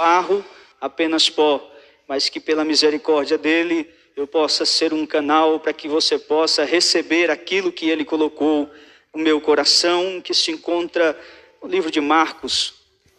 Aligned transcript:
barro, 0.00 0.42
apenas 0.80 1.28
pó, 1.28 1.60
mas 2.08 2.30
que 2.30 2.40
pela 2.40 2.64
misericórdia 2.64 3.36
dele 3.36 3.86
eu 4.16 4.26
possa 4.26 4.64
ser 4.64 4.94
um 4.94 5.04
canal 5.04 5.60
para 5.60 5.74
que 5.74 5.86
você 5.88 6.18
possa 6.18 6.64
receber 6.64 7.30
aquilo 7.30 7.70
que 7.70 7.90
ele 7.90 8.02
colocou 8.02 8.70
no 9.14 9.22
meu 9.22 9.42
coração, 9.42 10.18
que 10.22 10.32
se 10.32 10.50
encontra 10.52 11.14
no 11.62 11.68
livro 11.68 11.90
de 11.90 12.00
Marcos, 12.00 12.72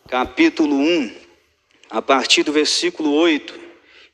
capítulo 0.09 0.75
1, 0.75 1.12
a 1.88 2.02
partir 2.02 2.41
do 2.41 2.52
versículo 2.52 3.13
8. 3.13 3.54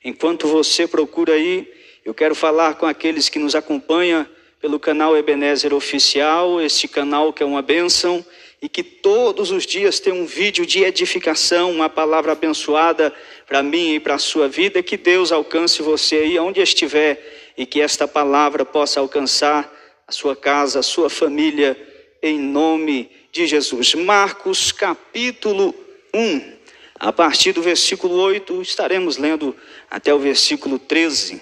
Enquanto 0.03 0.45
você 0.45 0.85
procura 0.85 1.35
aí, 1.35 1.73
eu 2.03 2.13
quero 2.13 2.35
falar 2.35 2.75
com 2.75 2.85
aqueles 2.85 3.29
que 3.29 3.39
nos 3.39 3.55
acompanham 3.55 4.27
pelo 4.59 4.77
canal 4.77 5.15
Ebenezer 5.15 5.73
Oficial, 5.73 6.59
este 6.59 6.89
canal 6.89 7.31
que 7.31 7.41
é 7.41 7.45
uma 7.45 7.61
bênção 7.61 8.25
e 8.61 8.67
que 8.67 8.83
todos 8.83 9.51
os 9.51 9.65
dias 9.65 9.99
tem 9.99 10.11
um 10.11 10.25
vídeo 10.25 10.65
de 10.65 10.83
edificação, 10.83 11.71
uma 11.71 11.89
palavra 11.89 12.31
abençoada 12.31 13.13
para 13.45 13.61
mim 13.61 13.95
e 13.95 13.99
para 13.99 14.15
a 14.15 14.19
sua 14.19 14.47
vida. 14.47 14.81
Que 14.81 14.97
Deus 14.97 15.31
alcance 15.31 15.81
você 15.81 16.17
aí 16.17 16.39
onde 16.39 16.59
estiver 16.59 17.53
e 17.55 17.65
que 17.65 17.81
esta 17.81 18.07
palavra 18.07 18.65
possa 18.65 18.99
alcançar 18.99 19.71
a 20.07 20.11
sua 20.11 20.35
casa, 20.35 20.79
a 20.79 20.83
sua 20.83 21.09
família, 21.09 21.77
em 22.21 22.39
nome 22.39 23.11
de 23.31 23.45
Jesus. 23.45 23.93
Marcos 23.93 24.71
capítulo 24.71 25.75
1, 26.13 26.57
a 26.99 27.13
partir 27.13 27.51
do 27.51 27.61
versículo 27.61 28.15
8, 28.15 28.61
estaremos 28.61 29.17
lendo 29.17 29.55
até 29.89 30.13
o 30.13 30.19
versículo 30.19 30.79
13. 30.79 31.41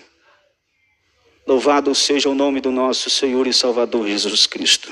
Louvado 1.47 1.93
seja 1.95 2.27
o 2.27 2.35
nome 2.35 2.59
do 2.59 2.71
nosso 2.71 3.09
Senhor 3.09 3.47
e 3.47 3.53
Salvador 3.53 4.07
Jesus 4.07 4.47
Cristo. 4.47 4.91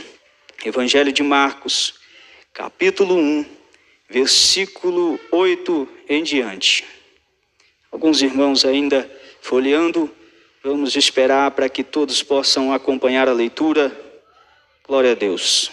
Evangelho 0.63 1.11
de 1.11 1.23
Marcos, 1.23 1.95
capítulo 2.53 3.15
1, 3.15 3.45
versículo 4.07 5.19
8 5.31 5.89
em 6.07 6.21
diante. 6.21 6.85
Alguns 7.91 8.21
irmãos 8.21 8.63
ainda 8.63 9.09
folheando, 9.41 10.07
vamos 10.63 10.95
esperar 10.95 11.49
para 11.51 11.67
que 11.67 11.83
todos 11.83 12.21
possam 12.21 12.71
acompanhar 12.71 13.27
a 13.27 13.33
leitura. 13.33 13.91
Glória 14.87 15.13
a 15.13 15.15
Deus. 15.15 15.71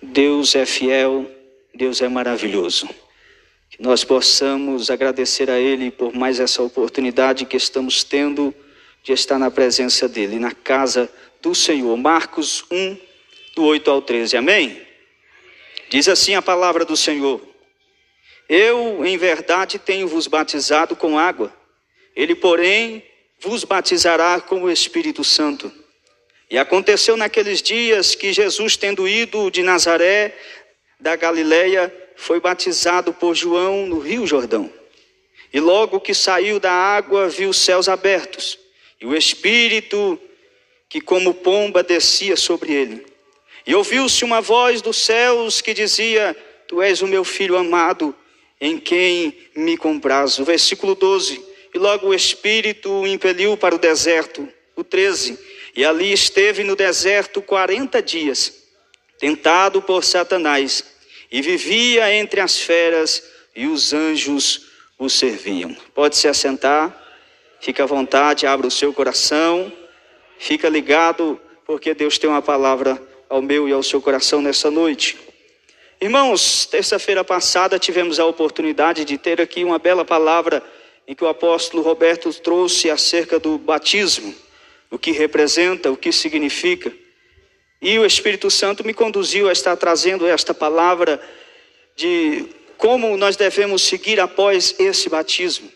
Deus 0.00 0.54
é 0.54 0.64
fiel, 0.64 1.28
Deus 1.74 2.00
é 2.00 2.08
maravilhoso. 2.08 2.88
Que 3.68 3.82
nós 3.82 4.04
possamos 4.04 4.90
agradecer 4.90 5.50
a 5.50 5.58
Ele 5.58 5.90
por 5.90 6.14
mais 6.14 6.38
essa 6.38 6.62
oportunidade 6.62 7.46
que 7.46 7.56
estamos 7.56 8.04
tendo 8.04 8.54
de 9.02 9.12
estar 9.12 9.40
na 9.40 9.50
presença 9.50 10.08
dele, 10.08 10.38
na 10.38 10.52
casa 10.52 11.10
do 11.42 11.52
Senhor. 11.52 11.96
Marcos 11.96 12.64
1, 12.70 12.96
do 13.56 13.64
8 13.64 13.90
ao 13.90 14.00
13. 14.00 14.36
Amém? 14.36 14.89
Diz 15.90 16.08
assim 16.08 16.36
a 16.36 16.40
palavra 16.40 16.84
do 16.84 16.96
Senhor: 16.96 17.40
Eu, 18.48 19.04
em 19.04 19.18
verdade, 19.18 19.76
tenho 19.76 20.06
vos 20.06 20.28
batizado 20.28 20.94
com 20.94 21.18
água, 21.18 21.52
ele, 22.14 22.36
porém, 22.36 23.04
vos 23.40 23.64
batizará 23.64 24.40
com 24.40 24.62
o 24.62 24.70
Espírito 24.70 25.24
Santo. 25.24 25.70
E 26.48 26.56
aconteceu 26.56 27.16
naqueles 27.16 27.60
dias 27.60 28.14
que 28.14 28.32
Jesus, 28.32 28.76
tendo 28.76 29.08
ido 29.08 29.50
de 29.50 29.64
Nazaré, 29.64 30.36
da 31.00 31.16
Galileia, 31.16 31.92
foi 32.16 32.38
batizado 32.38 33.12
por 33.12 33.34
João 33.34 33.86
no 33.86 33.98
Rio 33.98 34.26
Jordão. 34.26 34.72
E 35.52 35.58
logo 35.58 35.98
que 35.98 36.14
saiu 36.14 36.60
da 36.60 36.72
água, 36.72 37.28
viu 37.28 37.50
os 37.50 37.58
céus 37.58 37.88
abertos 37.88 38.58
e 39.00 39.06
o 39.06 39.16
Espírito 39.16 40.20
que, 40.88 41.00
como 41.00 41.34
pomba, 41.34 41.82
descia 41.82 42.36
sobre 42.36 42.72
ele. 42.72 43.09
E 43.70 43.74
ouviu-se 43.76 44.24
uma 44.24 44.40
voz 44.40 44.82
dos 44.82 44.96
céus 44.96 45.60
que 45.60 45.72
dizia: 45.72 46.36
Tu 46.66 46.82
és 46.82 47.02
o 47.02 47.06
meu 47.06 47.22
filho 47.22 47.56
amado, 47.56 48.12
em 48.60 48.76
quem 48.76 49.32
me 49.54 49.76
comprazo. 49.76 50.44
Versículo 50.44 50.96
12. 50.96 51.40
E 51.72 51.78
logo 51.78 52.08
o 52.08 52.14
Espírito 52.14 52.90
o 52.90 53.06
impeliu 53.06 53.56
para 53.56 53.76
o 53.76 53.78
deserto. 53.78 54.48
O 54.74 54.82
13. 54.82 55.38
E 55.76 55.84
ali 55.84 56.12
esteve 56.12 56.64
no 56.64 56.74
deserto 56.74 57.40
quarenta 57.40 58.02
dias, 58.02 58.52
tentado 59.20 59.80
por 59.80 60.02
Satanás, 60.02 60.84
e 61.30 61.40
vivia 61.40 62.12
entre 62.12 62.40
as 62.40 62.58
feras, 62.58 63.22
e 63.54 63.68
os 63.68 63.92
anjos 63.92 64.66
o 64.98 65.08
serviam. 65.08 65.76
Pode 65.94 66.16
se 66.16 66.26
assentar. 66.26 66.92
Fique 67.60 67.80
à 67.80 67.86
vontade, 67.86 68.48
abra 68.48 68.66
o 68.66 68.70
seu 68.70 68.92
coração, 68.92 69.72
fica 70.40 70.68
ligado, 70.68 71.40
porque 71.64 71.94
Deus 71.94 72.18
tem 72.18 72.28
uma 72.28 72.42
palavra 72.42 73.09
ao 73.30 73.40
meu 73.40 73.68
e 73.68 73.72
ao 73.72 73.80
seu 73.80 74.02
coração 74.02 74.42
nessa 74.42 74.72
noite. 74.72 75.16
Irmãos, 76.00 76.66
terça-feira 76.66 77.22
passada 77.22 77.78
tivemos 77.78 78.18
a 78.18 78.26
oportunidade 78.26 79.04
de 79.04 79.16
ter 79.16 79.40
aqui 79.40 79.62
uma 79.62 79.78
bela 79.78 80.04
palavra 80.04 80.60
em 81.06 81.14
que 81.14 81.22
o 81.22 81.28
apóstolo 81.28 81.80
Roberto 81.80 82.32
trouxe 82.34 82.90
acerca 82.90 83.38
do 83.38 83.56
batismo, 83.56 84.34
o 84.90 84.98
que 84.98 85.12
representa, 85.12 85.92
o 85.92 85.96
que 85.96 86.10
significa. 86.10 86.92
E 87.80 87.96
o 88.00 88.04
Espírito 88.04 88.50
Santo 88.50 88.84
me 88.84 88.92
conduziu 88.92 89.48
a 89.48 89.52
estar 89.52 89.76
trazendo 89.76 90.26
esta 90.26 90.52
palavra 90.52 91.22
de 91.94 92.46
como 92.76 93.16
nós 93.16 93.36
devemos 93.36 93.82
seguir 93.82 94.18
após 94.18 94.74
esse 94.80 95.08
batismo. 95.08 95.70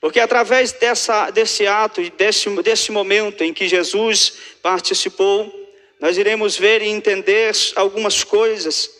Porque 0.00 0.18
através 0.18 0.72
dessa, 0.72 1.30
desse 1.30 1.68
ato, 1.68 2.02
desse, 2.10 2.50
desse 2.62 2.90
momento 2.90 3.44
em 3.44 3.52
que 3.52 3.68
Jesus 3.68 4.32
participou, 4.60 5.59
nós 6.00 6.16
iremos 6.16 6.56
ver 6.56 6.80
e 6.82 6.88
entender 6.88 7.54
algumas 7.76 8.24
coisas, 8.24 8.90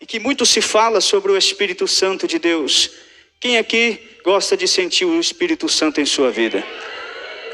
e 0.00 0.06
que 0.06 0.18
muito 0.18 0.44
se 0.44 0.60
fala 0.60 1.00
sobre 1.00 1.32
o 1.32 1.36
Espírito 1.36 1.88
Santo 1.88 2.28
de 2.28 2.38
Deus. 2.38 2.90
Quem 3.40 3.58
aqui 3.58 3.98
gosta 4.22 4.56
de 4.56 4.68
sentir 4.68 5.04
o 5.06 5.18
Espírito 5.18 5.68
Santo 5.68 6.00
em 6.00 6.06
sua 6.06 6.30
vida? 6.30 6.64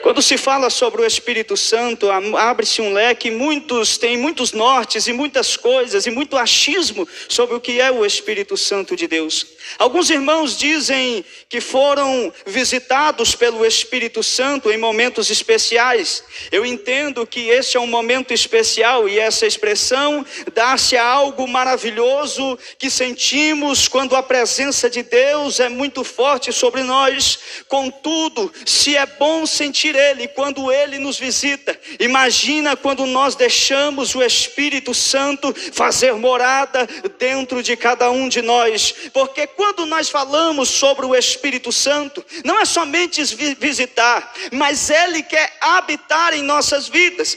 Quando 0.02 0.22
se 0.22 0.36
fala 0.36 0.70
sobre 0.70 1.02
o 1.02 1.04
Espírito 1.04 1.56
Santo, 1.56 2.08
abre-se 2.10 2.80
um 2.80 2.92
leque, 2.92 3.30
muitos 3.30 3.98
têm 3.98 4.16
muitos 4.16 4.52
nortes 4.52 5.08
e 5.08 5.12
muitas 5.12 5.56
coisas 5.56 6.06
e 6.06 6.10
muito 6.10 6.36
achismo 6.36 7.08
sobre 7.28 7.56
o 7.56 7.60
que 7.60 7.80
é 7.80 7.90
o 7.90 8.06
Espírito 8.06 8.56
Santo 8.56 8.94
de 8.94 9.08
Deus. 9.08 9.55
Alguns 9.78 10.10
irmãos 10.10 10.56
dizem 10.56 11.24
que 11.48 11.60
foram 11.60 12.32
visitados 12.46 13.34
pelo 13.34 13.64
Espírito 13.64 14.22
Santo 14.22 14.70
em 14.70 14.78
momentos 14.78 15.30
especiais. 15.30 16.24
Eu 16.50 16.64
entendo 16.64 17.26
que 17.26 17.48
esse 17.48 17.76
é 17.76 17.80
um 17.80 17.86
momento 17.86 18.32
especial 18.32 19.08
e 19.08 19.18
essa 19.18 19.46
expressão 19.46 20.24
dá-se 20.54 20.96
a 20.96 21.04
algo 21.04 21.46
maravilhoso 21.46 22.58
que 22.78 22.90
sentimos 22.90 23.88
quando 23.88 24.16
a 24.16 24.22
presença 24.22 24.88
de 24.88 25.02
Deus 25.02 25.60
é 25.60 25.68
muito 25.68 26.02
forte 26.04 26.52
sobre 26.52 26.82
nós. 26.82 27.38
Contudo, 27.68 28.52
se 28.64 28.96
é 28.96 29.06
bom 29.06 29.46
sentir 29.46 29.94
ele 29.94 30.28
quando 30.28 30.70
Ele 30.70 30.98
nos 30.98 31.18
visita. 31.18 31.78
Imagina 31.98 32.76
quando 32.76 33.06
nós 33.06 33.34
deixamos 33.34 34.14
o 34.14 34.22
Espírito 34.22 34.94
Santo 34.94 35.54
fazer 35.72 36.12
morada 36.14 36.86
dentro 37.18 37.62
de 37.62 37.76
cada 37.76 38.10
um 38.10 38.28
de 38.28 38.42
nós. 38.42 38.94
Porque 39.12 39.46
quando 39.56 39.86
nós 39.86 40.08
falamos 40.08 40.68
sobre 40.68 41.06
o 41.06 41.14
Espírito 41.14 41.72
Santo, 41.72 42.24
não 42.44 42.60
é 42.60 42.64
somente 42.64 43.22
visitar, 43.58 44.32
mas 44.52 44.90
Ele 44.90 45.22
quer 45.22 45.56
habitar 45.60 46.34
em 46.34 46.42
nossas 46.42 46.88
vidas, 46.88 47.36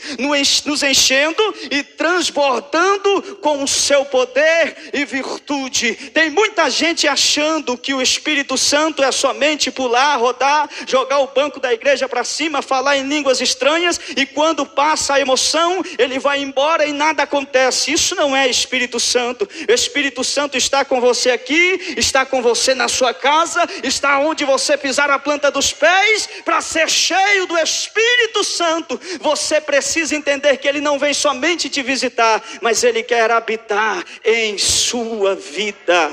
nos 0.65 0.83
enchendo 0.83 1.41
e 1.71 1.81
transbordando 1.81 3.37
com 3.41 3.63
o 3.63 3.67
seu 3.67 4.05
poder 4.05 4.89
e 4.93 5.05
virtude. 5.05 5.93
Tem 6.13 6.29
muita 6.29 6.69
gente 6.69 7.07
achando 7.07 7.77
que 7.77 7.93
o 7.93 8.01
Espírito 8.01 8.57
Santo 8.57 9.01
é 9.01 9.11
somente 9.11 9.71
pular, 9.71 10.17
rodar, 10.17 10.69
jogar 10.85 11.19
o 11.19 11.27
banco 11.27 11.59
da 11.59 11.73
igreja 11.73 12.07
para 12.07 12.23
cima 12.23 12.61
falar 12.61 12.97
em 12.97 13.07
línguas 13.07 13.39
estranhas, 13.39 13.99
e 14.15 14.25
quando 14.25 14.65
passa 14.65 15.13
a 15.15 15.19
emoção, 15.19 15.81
ele 15.97 16.19
vai 16.19 16.41
embora 16.41 16.85
e 16.85 16.91
nada 16.91 17.23
acontece. 17.23 17.91
Isso 17.91 18.13
não 18.15 18.35
é 18.35 18.47
Espírito 18.47 18.99
Santo. 18.99 19.47
O 19.67 19.71
Espírito 19.71 20.23
Santo 20.23 20.57
está 20.57 20.83
com 20.83 20.99
você 20.99 21.31
aqui, 21.31 21.95
está 21.95 22.08
com 22.25 22.41
você 22.41 22.73
na 22.73 22.87
sua 22.87 23.13
casa, 23.13 23.67
está 23.83 24.19
onde 24.19 24.45
você 24.45 24.77
pisar 24.77 25.09
a 25.09 25.19
planta 25.19 25.49
dos 25.51 25.71
pés, 25.71 26.29
para 26.43 26.61
ser 26.61 26.89
cheio 26.89 27.45
do 27.45 27.57
Espírito 27.57 28.43
Santo. 28.43 28.99
Você 29.21 29.61
precisa 29.61 30.15
entender 30.15 30.57
que 30.57 30.67
ele 30.67 30.81
não 30.81 30.97
vem 30.99 31.13
somente 31.13 31.69
te 31.69 31.81
visitar, 31.81 32.41
mas 32.61 32.83
ele 32.83 33.03
quer 33.03 33.31
habitar 33.31 34.03
em 34.23 34.57
sua 34.57 35.35
vida. 35.35 36.11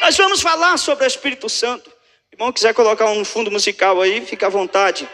Nós 0.00 0.16
vamos 0.16 0.40
falar 0.40 0.78
sobre 0.78 1.04
o 1.04 1.06
Espírito 1.06 1.48
Santo 1.48 1.90
irmão 2.40 2.52
quiser 2.52 2.72
colocar 2.72 3.04
um 3.10 3.22
fundo 3.22 3.50
musical 3.50 4.00
aí, 4.00 4.24
fica 4.24 4.46
à 4.46 4.48
vontade. 4.48 5.06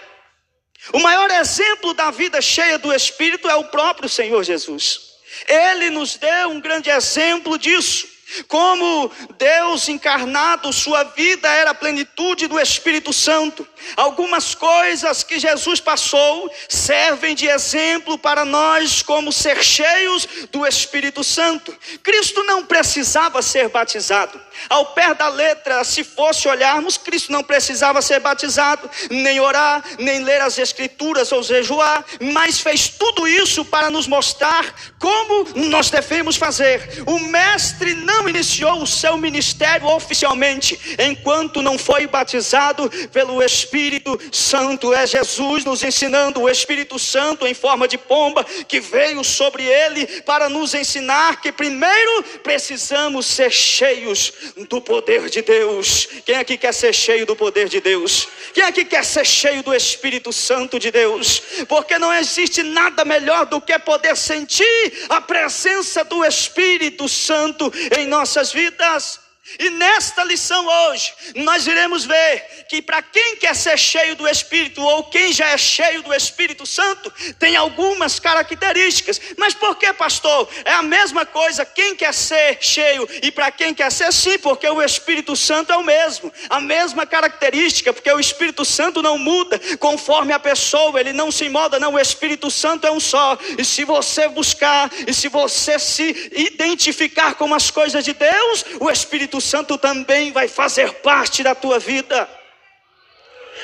O 0.93 1.01
maior 1.01 1.29
exemplo 1.33 1.93
da 1.93 2.13
vida 2.13 2.41
cheia 2.41 2.79
do 2.79 2.95
Espírito 2.95 3.51
é 3.51 3.57
o 3.57 3.65
próprio 3.65 4.09
Senhor 4.09 4.45
Jesus. 4.45 5.01
Ele 5.49 5.91
nos 5.91 6.17
deu 6.17 6.51
um 6.51 6.61
grande 6.61 6.89
exemplo 6.89 7.59
disso. 7.59 8.07
Como 8.49 9.11
Deus 9.39 9.89
encarnado, 9.89 10.73
sua 10.73 11.05
vida 11.05 11.49
era 11.49 11.71
a 11.71 11.75
plenitude 11.75 12.49
do 12.49 12.59
Espírito 12.59 13.13
Santo. 13.13 13.67
Algumas 13.97 14.55
coisas 14.55 15.23
que 15.23 15.39
Jesus 15.39 15.81
passou 15.81 16.51
servem 16.69 17.35
de 17.35 17.47
exemplo 17.47 18.19
para 18.19 18.45
nós, 18.45 19.01
como 19.01 19.33
ser 19.33 19.63
cheios 19.63 20.27
do 20.51 20.67
Espírito 20.67 21.23
Santo. 21.23 21.77
Cristo 22.03 22.43
não 22.43 22.65
precisava 22.65 23.41
ser 23.43 23.69
batizado. 23.69 24.41
Ao 24.69 24.87
pé 24.87 25.15
da 25.15 25.29
letra, 25.29 25.85
se 25.85 26.03
fosse 26.03 26.49
olharmos, 26.49 26.97
Cristo 26.97 27.31
não 27.31 27.45
precisava 27.45 28.03
ser 28.03 28.21
batizado, 28.21 28.91
nem 29.11 29.39
orar, 29.39 29.85
nem 29.99 30.25
ler 30.25 30.41
as 30.41 30.59
Escrituras 30.59 31.31
ou 31.31 31.43
jejuar, 31.43 32.05
mas 32.21 32.59
fez 32.59 32.89
tudo 32.89 33.29
isso 33.29 33.65
para 33.65 33.91
nos 33.91 34.07
mostrar 34.09 34.75
como 34.99 35.47
nós 35.69 35.91
devemos 35.91 36.37
fazer. 36.37 37.05
O 37.07 37.19
Mestre 37.19 37.95
não 37.95 38.16
iniciou 38.29 38.83
o 38.83 38.87
seu 38.87 39.17
ministério 39.17 39.87
oficialmente 39.87 40.79
enquanto 40.99 41.63
não 41.63 41.79
foi 41.79 42.07
batizado 42.07 42.91
pelo 43.13 43.43
Espírito 43.43 44.19
Santo. 44.33 44.93
É 44.93 45.07
Jesus 45.07 45.65
nos 45.65 45.83
ensinando, 45.83 46.43
o 46.43 46.49
Espírito 46.49 46.99
Santo 46.99 47.47
em 47.47 47.55
forma 47.55 47.87
de 47.87 47.99
pomba 47.99 48.45
que 48.45 48.81
veio 48.81 49.23
sobre 49.25 49.65
ele 49.65 50.07
para 50.23 50.49
nos 50.49 50.75
ensinar 50.75 51.41
que 51.41 51.53
primeiro 51.53 52.23
precisamos 52.43 53.27
ser 53.27 53.51
cheios 53.51 54.33
do 54.69 54.81
poder 54.81 55.29
de 55.29 55.43
Deus. 55.43 56.09
Quem 56.25 56.37
aqui 56.37 56.57
quer 56.57 56.73
ser 56.73 56.93
cheio 56.93 57.27
do 57.27 57.37
poder 57.37 57.69
de 57.69 57.81
Deus? 57.81 58.29
Quem 58.53 58.65
aqui 58.65 58.85
quer 58.85 59.05
ser 59.05 59.27
cheio 59.27 59.63
do 59.63 59.75
Espírito 59.75 60.33
Santo 60.33 60.79
de 60.79 60.91
Deus? 60.91 61.43
Porque 61.69 61.99
não 61.99 62.13
existe 62.13 62.63
nada 62.63 63.05
melhor 63.05 63.47
do 63.47 63.61
que 63.61 63.77
poder 63.79 64.17
sentir 64.17 65.07
a 65.09 65.21
presença 65.21 66.05
do 66.05 66.25
Espírito 66.25 67.09
Santo 67.09 67.73
em 67.99 68.06
nossas 68.07 68.53
vidas. 68.53 69.26
E 69.59 69.71
nesta 69.71 70.25
lição 70.25 70.67
hoje, 70.67 71.13
nós 71.37 71.67
iremos 71.67 72.05
ver 72.05 72.67
que 72.69 72.83
para 72.83 73.01
quem 73.01 73.37
quer 73.37 73.55
ser 73.55 73.79
cheio 73.79 74.17
do 74.17 74.29
Espírito, 74.29 74.83
ou 74.83 75.05
quem 75.05 75.33
já 75.33 75.49
é 75.49 75.59
cheio 75.59 76.03
do 76.03 76.13
Espírito 76.13 76.67
Santo, 76.67 77.13
tem 77.39 77.57
algumas 77.57 78.19
características. 78.19 79.21
Mas 79.37 79.55
por 79.55 79.77
que, 79.77 79.93
pastor? 79.93 80.49
É 80.65 80.73
a 80.73 80.83
mesma 80.83 81.25
coisa, 81.25 81.65
quem 81.65 81.95
quer 81.95 82.13
ser 82.13 82.59
cheio 82.61 83.09
e 83.23 83.31
para 83.31 83.51
quem 83.51 83.73
quer 83.73 83.91
ser 83.91 84.13
sim, 84.13 84.39
porque 84.39 84.69
o 84.69 84.83
Espírito 84.83 85.37
Santo 85.37 85.73
é 85.73 85.77
o 85.77 85.85
mesmo, 85.85 86.33
a 86.51 86.61
mesma 86.61 87.07
característica, 87.07 87.93
porque 87.93 88.11
o 88.11 88.21
Espírito 88.21 88.65
Santo 88.65 89.01
não 89.01 89.17
muda 89.17 89.61
conforme 89.79 90.33
a 90.33 90.39
pessoa, 90.39 90.99
ele 90.99 91.13
não 91.13 91.31
se 91.31 91.49
molda, 91.49 91.79
não, 91.79 91.95
o 91.95 92.01
Espírito 92.01 92.51
Santo 92.51 92.87
é 92.87 92.91
um 92.91 93.01
só. 93.01 93.39
E 93.57 93.65
se 93.65 93.85
você 93.85 94.29
buscar, 94.29 94.91
e 95.07 95.15
se 95.15 95.29
você 95.29 95.79
se 95.79 96.31
identificar 96.33 97.35
com 97.35 97.55
as 97.55 97.71
coisas 97.71 98.05
de 98.05 98.13
Deus, 98.13 98.65
o 98.81 98.91
Espírito 98.91 99.36
Espírito 99.37 99.41
Santo 99.41 99.79
também 99.79 100.33
vai 100.33 100.49
fazer 100.49 100.93
parte 100.95 101.43
da 101.43 101.55
tua 101.55 101.79
vida. 101.79 102.29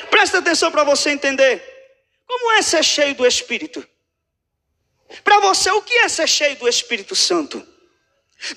Presta 0.09 0.39
atenção 0.39 0.71
para 0.71 0.83
você 0.83 1.11
entender. 1.11 1.61
Como 2.27 2.51
é 2.53 2.61
ser 2.61 2.83
cheio 2.83 3.15
do 3.15 3.25
Espírito? 3.25 3.85
Para 5.23 5.39
você, 5.39 5.69
o 5.71 5.81
que 5.81 5.93
é 5.93 6.09
ser 6.09 6.27
cheio 6.27 6.55
do 6.55 6.67
Espírito 6.67 7.15
Santo? 7.15 7.65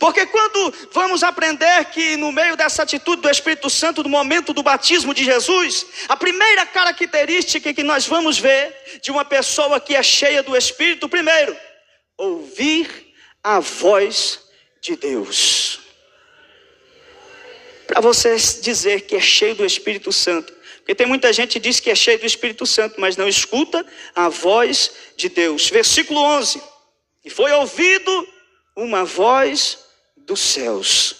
Porque 0.01 0.27
quando 0.27 0.75
vamos 0.93 1.23
aprender 1.23 1.85
que 1.87 2.17
no 2.17 2.33
meio 2.33 2.57
dessa 2.57 2.83
atitude 2.83 3.23
do 3.23 3.31
Espírito 3.31 3.71
Santo, 3.71 4.03
no 4.03 4.09
momento 4.09 4.53
do 4.53 4.62
batismo 4.62 5.15
de 5.15 5.25
Jesus, 5.25 5.87
a 6.09 6.17
primeira 6.17 6.67
característica 6.67 7.73
que 7.73 7.85
nós 7.85 8.07
vamos 8.07 8.39
ver 8.39 8.75
de 9.01 9.11
uma 9.11 9.25
pessoa 9.25 9.79
que 9.79 9.95
é 9.95 10.03
cheia 10.03 10.43
do 10.43 10.57
Espírito, 10.57 11.09
primeiro, 11.09 11.57
ouvir 12.17 13.15
a 13.45 13.61
voz 13.61 14.41
de 14.81 14.97
Deus 14.97 15.86
para 17.97 18.03
você 18.03 18.37
dizer 18.61 19.03
que 19.03 19.17
é 19.17 19.21
cheio 19.21 19.55
do 19.55 19.65
Espírito 19.65 20.13
Santo. 20.13 20.53
Porque 20.81 20.95
tem 20.95 21.07
muita 21.07 21.33
gente 21.33 21.55
que 21.55 21.59
diz 21.59 21.81
que 21.81 21.89
é 21.89 21.95
cheio 21.95 22.19
do 22.19 22.27
Espírito 22.27 22.67
Santo, 22.67 23.01
mas 23.01 23.17
não 23.17 23.27
escuta 23.27 23.87
a 24.15 24.29
voz 24.29 24.93
de 25.17 25.31
Deus. 25.31 25.71
Versículo 25.71 26.21
11: 26.21 26.63
E 27.25 27.31
foi 27.31 27.51
ouvido 27.53 28.29
uma 28.77 29.03
voz 29.03 29.79
dos 30.15 30.41
céus. 30.41 31.17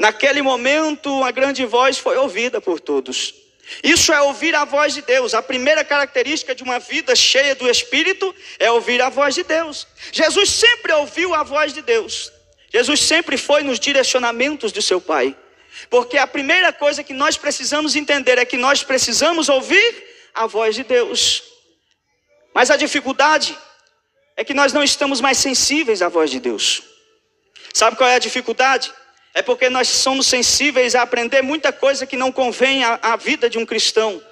Naquele 0.00 0.42
momento, 0.42 1.16
uma 1.16 1.30
grande 1.30 1.64
voz 1.64 1.96
foi 1.96 2.16
ouvida 2.16 2.60
por 2.60 2.80
todos. 2.80 3.32
Isso 3.80 4.12
é 4.12 4.20
ouvir 4.20 4.52
a 4.56 4.64
voz 4.64 4.94
de 4.94 5.02
Deus. 5.02 5.32
A 5.32 5.40
primeira 5.40 5.84
característica 5.84 6.56
de 6.56 6.64
uma 6.64 6.80
vida 6.80 7.14
cheia 7.14 7.54
do 7.54 7.70
Espírito 7.70 8.34
é 8.58 8.68
ouvir 8.68 9.00
a 9.00 9.08
voz 9.08 9.36
de 9.36 9.44
Deus. 9.44 9.86
Jesus 10.10 10.50
sempre 10.50 10.92
ouviu 10.92 11.36
a 11.36 11.44
voz 11.44 11.72
de 11.72 11.82
Deus. 11.82 12.32
Jesus 12.68 13.00
sempre 13.00 13.36
foi 13.36 13.62
nos 13.62 13.78
direcionamentos 13.78 14.72
de 14.72 14.82
seu 14.82 15.00
Pai. 15.00 15.36
Porque 15.90 16.18
a 16.18 16.26
primeira 16.26 16.72
coisa 16.72 17.02
que 17.02 17.12
nós 17.12 17.36
precisamos 17.36 17.94
entender 17.94 18.38
é 18.38 18.44
que 18.44 18.56
nós 18.56 18.82
precisamos 18.82 19.48
ouvir 19.48 20.04
a 20.34 20.46
voz 20.46 20.74
de 20.74 20.84
Deus. 20.84 21.42
Mas 22.54 22.70
a 22.70 22.76
dificuldade 22.76 23.56
é 24.36 24.44
que 24.44 24.54
nós 24.54 24.72
não 24.72 24.82
estamos 24.82 25.20
mais 25.20 25.38
sensíveis 25.38 26.02
à 26.02 26.08
voz 26.08 26.30
de 26.30 26.40
Deus. 26.40 26.82
Sabe 27.72 27.96
qual 27.96 28.08
é 28.08 28.14
a 28.14 28.18
dificuldade? 28.18 28.92
É 29.34 29.42
porque 29.42 29.68
nós 29.68 29.88
somos 29.88 30.26
sensíveis 30.26 30.94
a 30.94 31.02
aprender 31.02 31.42
muita 31.42 31.72
coisa 31.72 32.06
que 32.06 32.16
não 32.16 32.32
convém 32.32 32.82
à, 32.84 32.98
à 33.02 33.16
vida 33.16 33.50
de 33.50 33.58
um 33.58 33.66
cristão. 33.66 34.22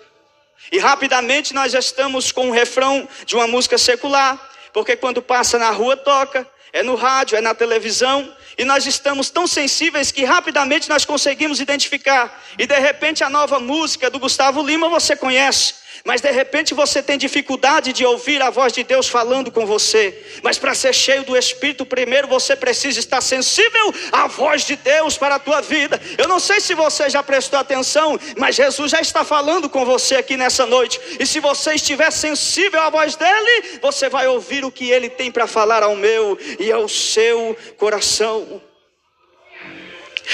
E 0.73 0.79
rapidamente 0.79 1.52
nós 1.52 1.73
já 1.73 1.79
estamos 1.79 2.32
com 2.32 2.49
o 2.49 2.52
refrão 2.52 3.06
de 3.26 3.35
uma 3.35 3.46
música 3.46 3.76
secular, 3.76 4.41
porque 4.73 4.96
quando 4.96 5.20
passa 5.20 5.58
na 5.58 5.70
rua 5.70 5.96
toca, 5.96 6.49
é 6.73 6.82
no 6.82 6.94
rádio, 6.94 7.37
é 7.37 7.41
na 7.41 7.55
televisão, 7.55 8.35
e 8.56 8.64
nós 8.64 8.86
estamos 8.86 9.30
tão 9.30 9.46
sensíveis 9.46 10.10
que 10.10 10.24
rapidamente 10.24 10.88
nós 10.88 11.04
conseguimos 11.04 11.60
identificar. 11.60 12.42
E 12.58 12.66
de 12.66 12.78
repente 12.78 13.24
a 13.24 13.30
nova 13.30 13.58
música 13.58 14.08
do 14.10 14.18
Gustavo 14.18 14.62
Lima 14.62 14.88
você 14.88 15.16
conhece 15.16 15.83
mas 16.05 16.20
de 16.20 16.31
repente 16.31 16.75
você 16.75 17.02
tem 17.02 17.17
dificuldade 17.17 17.93
de 17.93 18.05
ouvir 18.05 18.43
a 18.43 18.50
voz 18.50 18.73
de 18.73 18.82
Deus 18.82 19.08
falando 19.08 19.50
com 19.50 19.64
você. 19.67 20.23
Mas 20.43 20.58
para 20.58 20.75
ser 20.75 20.93
cheio 20.94 21.23
do 21.25 21.37
Espírito, 21.37 21.87
primeiro 21.87 22.26
você 22.26 22.56
precisa 22.56 22.99
estar 22.99 23.20
sensível 23.20 23.94
à 24.11 24.26
voz 24.26 24.64
de 24.64 24.76
Deus 24.76 25.17
para 25.17 25.37
a 25.37 25.38
tua 25.38 25.61
vida. 25.61 26.00
Eu 26.19 26.26
não 26.26 26.41
sei 26.41 26.61
se 26.61 26.75
você 26.75 27.08
já 27.08 27.23
prestou 27.23 27.58
atenção, 27.58 28.19
mas 28.37 28.56
Jesus 28.56 28.91
já 28.91 29.00
está 29.00 29.25
falando 29.25 29.69
com 29.69 29.85
você 29.85 30.17
aqui 30.17 30.37
nessa 30.37 30.67
noite. 30.67 31.00
E 31.19 31.26
se 31.26 31.41
você 31.41 31.75
estiver 31.75 32.11
sensível 32.11 32.81
à 32.81 32.91
voz 32.91 33.17
dele, 33.17 33.79
você 33.81 34.08
vai 34.08 34.26
ouvir 34.26 34.64
o 34.64 34.73
que 34.73 34.91
ele 34.91 35.08
tem 35.08 35.31
para 35.31 35.46
falar 35.46 35.82
ao 35.82 35.96
meu 35.96 36.38
e 36.58 36.73
ao 36.73 36.88
seu 36.88 37.56
coração. 37.76 38.61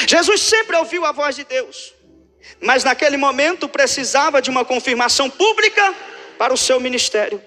Jesus 0.07 0.41
sempre 0.41 0.77
ouviu 0.77 1.05
a 1.05 1.13
voz 1.13 1.37
de 1.37 1.45
Deus 1.45 2.00
mas 2.61 2.85
naquele 2.85 3.17
momento 3.17 3.69
precisava 3.69 4.41
de 4.41 4.51
uma 4.51 4.65
confirmação 4.65 5.29
pública 5.29 5.95
para 6.39 6.53
o 6.53 6.57
seu 6.57 6.81
ministério. 6.81 7.43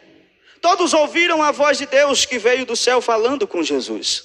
Todos 0.61 0.93
ouviram 0.93 1.43
a 1.43 1.51
voz 1.51 1.77
de 1.77 1.85
Deus 1.85 2.25
que 2.25 2.37
veio 2.37 2.65
do 2.65 2.75
céu 2.75 3.01
falando 3.01 3.47
com 3.47 3.61
Jesus. 3.61 4.23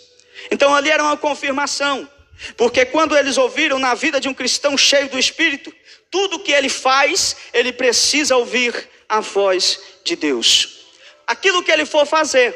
Então 0.51 0.75
ali 0.75 0.91
era 0.91 1.03
uma 1.03 1.17
confirmação, 1.17 2.09
porque 2.57 2.85
quando 2.85 3.17
eles 3.17 3.37
ouviram 3.37 3.79
na 3.79 3.95
vida 3.95 4.21
de 4.21 4.29
um 4.29 4.35
cristão 4.35 4.79
cheio 4.79 5.09
do 5.09 5.19
Espírito, 5.19 5.75
tudo 6.11 6.39
que 6.39 6.53
ele 6.53 6.69
faz, 6.69 7.37
ele 7.53 7.73
precisa 7.73 8.37
ouvir 8.37 8.89
a 9.09 9.21
voz 9.21 9.81
de 10.05 10.17
Deus. 10.17 10.87
Aquilo 11.27 11.63
que 11.63 11.71
ele 11.71 11.85
for 11.85 12.07
fazer, 12.07 12.55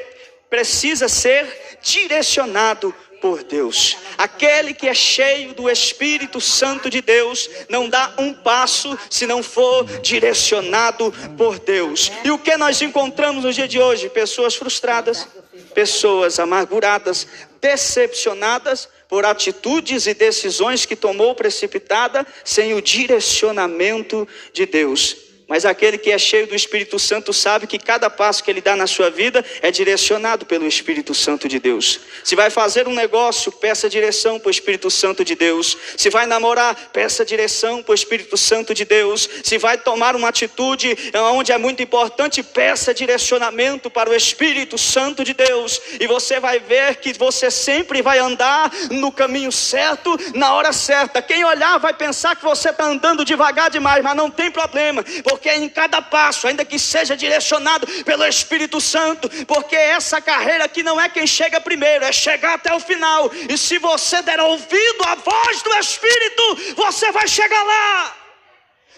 precisa 0.49 1.09
ser 1.09 1.79
direcionado 1.83 2.95
por 3.23 3.45
Deus. 3.45 3.97
Aquele 4.19 4.75
que 4.75 4.89
é 4.89 4.93
cheio 4.93 5.55
do 5.55 5.71
Espírito 5.71 6.41
Santo 6.41 6.91
de 6.91 7.01
Deus 7.01 7.49
não 7.69 7.89
dá 7.89 8.13
um 8.19 8.35
passo 8.35 8.99
se 9.09 9.27
não 9.27 9.45
for 9.45 9.85
direcionado 10.01 11.15
por 11.39 11.61
Deus. 11.61 12.11
E 12.25 12.33
o 12.33 12.39
que 12.39 12.57
nós 12.57 12.83
encontramos 12.83 13.45
no 13.45 13.53
dia 13.53 13.69
de 13.69 13.81
hoje? 13.81 14.11
Pessoas 14.11 14.57
frustradas, 14.57 15.29
pessoas 15.73 16.41
amarguradas, 16.41 17.29
decepcionadas 17.61 18.89
por 19.09 19.25
atitudes 19.25 20.07
e 20.07 20.15
decisões 20.15 20.85
que 20.85 20.97
tomou 20.97 21.33
precipitada 21.35 22.27
sem 22.45 22.75
o 22.75 22.83
direcionamento 22.83 24.27
de 24.53 24.67
Deus. 24.67 25.17
Mas 25.53 25.67
aquele 25.67 25.99
que 25.99 26.11
é 26.11 26.17
cheio 26.17 26.47
do 26.47 26.55
Espírito 26.55 26.99
Santo 26.99 27.31
sabe 27.31 27.67
que 27.67 27.79
cada 27.79 28.09
passo 28.09 28.43
que 28.43 28.51
ele 28.51 28.63
dá 28.63 28.75
na 28.75 28.87
sua 28.87 29.11
vida 29.11 29.45
é 29.61 29.71
direcionado 29.71 30.47
pelo 30.47 30.67
Espírito 30.67 31.13
Santo 31.13 31.47
de 31.47 31.59
Deus. 31.59 32.01
Se 32.25 32.35
vai 32.35 32.49
fazer 32.49 32.89
um 32.89 32.95
negócio, 32.95 33.53
peça 33.53 33.87
direção 33.87 34.41
para 34.41 34.49
o 34.49 34.51
Espírito 34.51 34.91
Santo 34.91 35.23
de 35.23 35.35
Deus. 35.35 35.77
Se 35.95 36.09
vai 36.09 36.25
namorar, 36.25 36.75
peça 36.91 37.23
direção 37.23 37.83
para 37.83 37.93
o 37.93 37.95
Espírito 37.95 38.35
Santo 38.35 38.73
de 38.73 38.87
Deus. 38.87 39.29
Se 39.45 39.59
vai 39.59 39.77
tomar 39.77 40.17
uma 40.17 40.29
atitude 40.29 40.97
onde 41.35 41.53
é 41.53 41.59
muito 41.59 41.83
importante, 41.83 42.43
peça 42.43 42.95
direcionamento 42.95 43.91
para 43.91 44.09
o 44.09 44.15
Espírito 44.15 44.79
Santo 44.79 45.23
de 45.23 45.35
Deus. 45.35 45.79
E 46.01 46.07
você 46.07 46.41
vai 46.41 46.61
ver 46.61 46.97
que 46.97 47.13
você 47.13 47.51
sempre 47.51 48.01
vai 48.01 48.19
andar 48.19 48.73
no 48.91 49.13
caminho 49.13 49.53
certo, 49.53 50.19
na 50.35 50.55
hora 50.55 50.73
certa. 50.73 51.21
Quem 51.21 51.45
olhar 51.45 51.77
vai 51.77 51.93
pensar 51.93 52.37
que 52.37 52.43
você 52.43 52.71
está 52.71 52.87
andando 52.87 53.23
devagar 53.23 53.71
demais, 53.71 54.03
mas 54.03 54.17
não 54.17 54.31
tem 54.31 54.51
problema, 54.51 55.05
porque 55.23 55.42
porque 55.43 55.49
é 55.49 55.57
em 55.57 55.69
cada 55.69 56.01
passo, 56.01 56.47
ainda 56.47 56.65
que 56.65 56.79
seja 56.79 57.17
direcionado 57.17 57.85
pelo 58.05 58.25
Espírito 58.25 58.81
Santo, 58.81 59.29
porque 59.45 59.75
essa 59.75 60.21
carreira 60.21 60.67
aqui 60.67 60.85
não 60.85 61.01
é 61.01 61.09
quem 61.09 61.27
chega 61.27 61.61
primeiro, 61.61 62.05
é 62.05 62.13
chegar 62.13 62.55
até 62.55 62.73
o 62.73 62.79
final. 62.79 63.29
E 63.49 63.59
se 63.59 63.77
você 63.79 64.23
der 64.23 64.41
ouvido 64.41 65.03
à 65.05 65.17
voz 65.17 65.63
do 65.63 65.75
Espírito, 65.75 66.75
você 66.77 67.11
vai 67.11 67.27
chegar 67.27 67.61
lá 67.61 68.17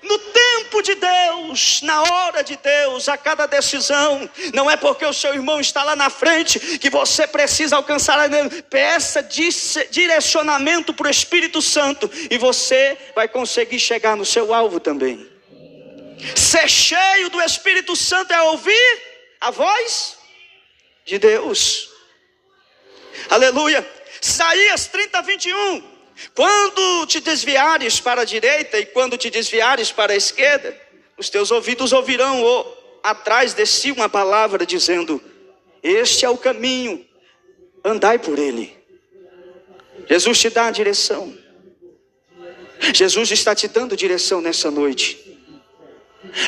no 0.02 0.18
tempo 0.18 0.82
de 0.82 0.94
Deus, 0.96 1.80
na 1.80 2.02
hora 2.02 2.44
de 2.44 2.56
Deus, 2.56 3.08
a 3.08 3.16
cada 3.16 3.46
decisão. 3.46 4.28
Não 4.52 4.70
é 4.70 4.76
porque 4.76 5.06
o 5.06 5.14
seu 5.14 5.32
irmão 5.32 5.60
está 5.60 5.82
lá 5.82 5.96
na 5.96 6.10
frente 6.10 6.60
que 6.78 6.90
você 6.90 7.26
precisa 7.26 7.76
alcançar 7.76 8.18
a 8.18 8.26
ele. 8.26 8.60
Peça 8.64 9.26
direcionamento 9.90 10.92
para 10.92 11.06
o 11.06 11.10
Espírito 11.10 11.62
Santo 11.62 12.10
e 12.30 12.36
você 12.36 12.98
vai 13.14 13.28
conseguir 13.28 13.80
chegar 13.80 14.14
no 14.14 14.26
seu 14.26 14.52
alvo 14.52 14.78
também. 14.78 15.33
Ser 16.34 16.68
cheio 16.68 17.28
do 17.28 17.40
Espírito 17.40 17.94
Santo 17.94 18.32
é 18.32 18.42
ouvir 18.42 19.02
a 19.40 19.50
voz 19.50 20.16
de 21.04 21.18
Deus. 21.18 21.90
Aleluia. 23.28 23.86
Isaías 24.22 24.86
30, 24.86 25.22
21. 25.22 25.94
Quando 26.34 27.06
te 27.06 27.20
desviares 27.20 28.00
para 28.00 28.22
a 28.22 28.24
direita 28.24 28.78
e 28.78 28.86
quando 28.86 29.16
te 29.16 29.30
desviares 29.30 29.90
para 29.92 30.12
a 30.12 30.16
esquerda, 30.16 30.78
os 31.18 31.28
teus 31.28 31.50
ouvidos 31.50 31.92
ouvirão 31.92 32.42
atrás 33.02 33.52
de 33.52 33.66
si 33.66 33.90
uma 33.90 34.08
palavra 34.08 34.64
dizendo: 34.64 35.22
Este 35.82 36.24
é 36.24 36.30
o 36.30 36.38
caminho, 36.38 37.06
andai 37.84 38.18
por 38.18 38.38
ele. 38.38 38.76
Jesus 40.08 40.38
te 40.38 40.50
dá 40.50 40.66
a 40.66 40.70
direção. 40.70 41.36
Jesus 42.92 43.30
está 43.30 43.54
te 43.54 43.68
dando 43.68 43.96
direção 43.96 44.40
nessa 44.40 44.70
noite. 44.70 45.23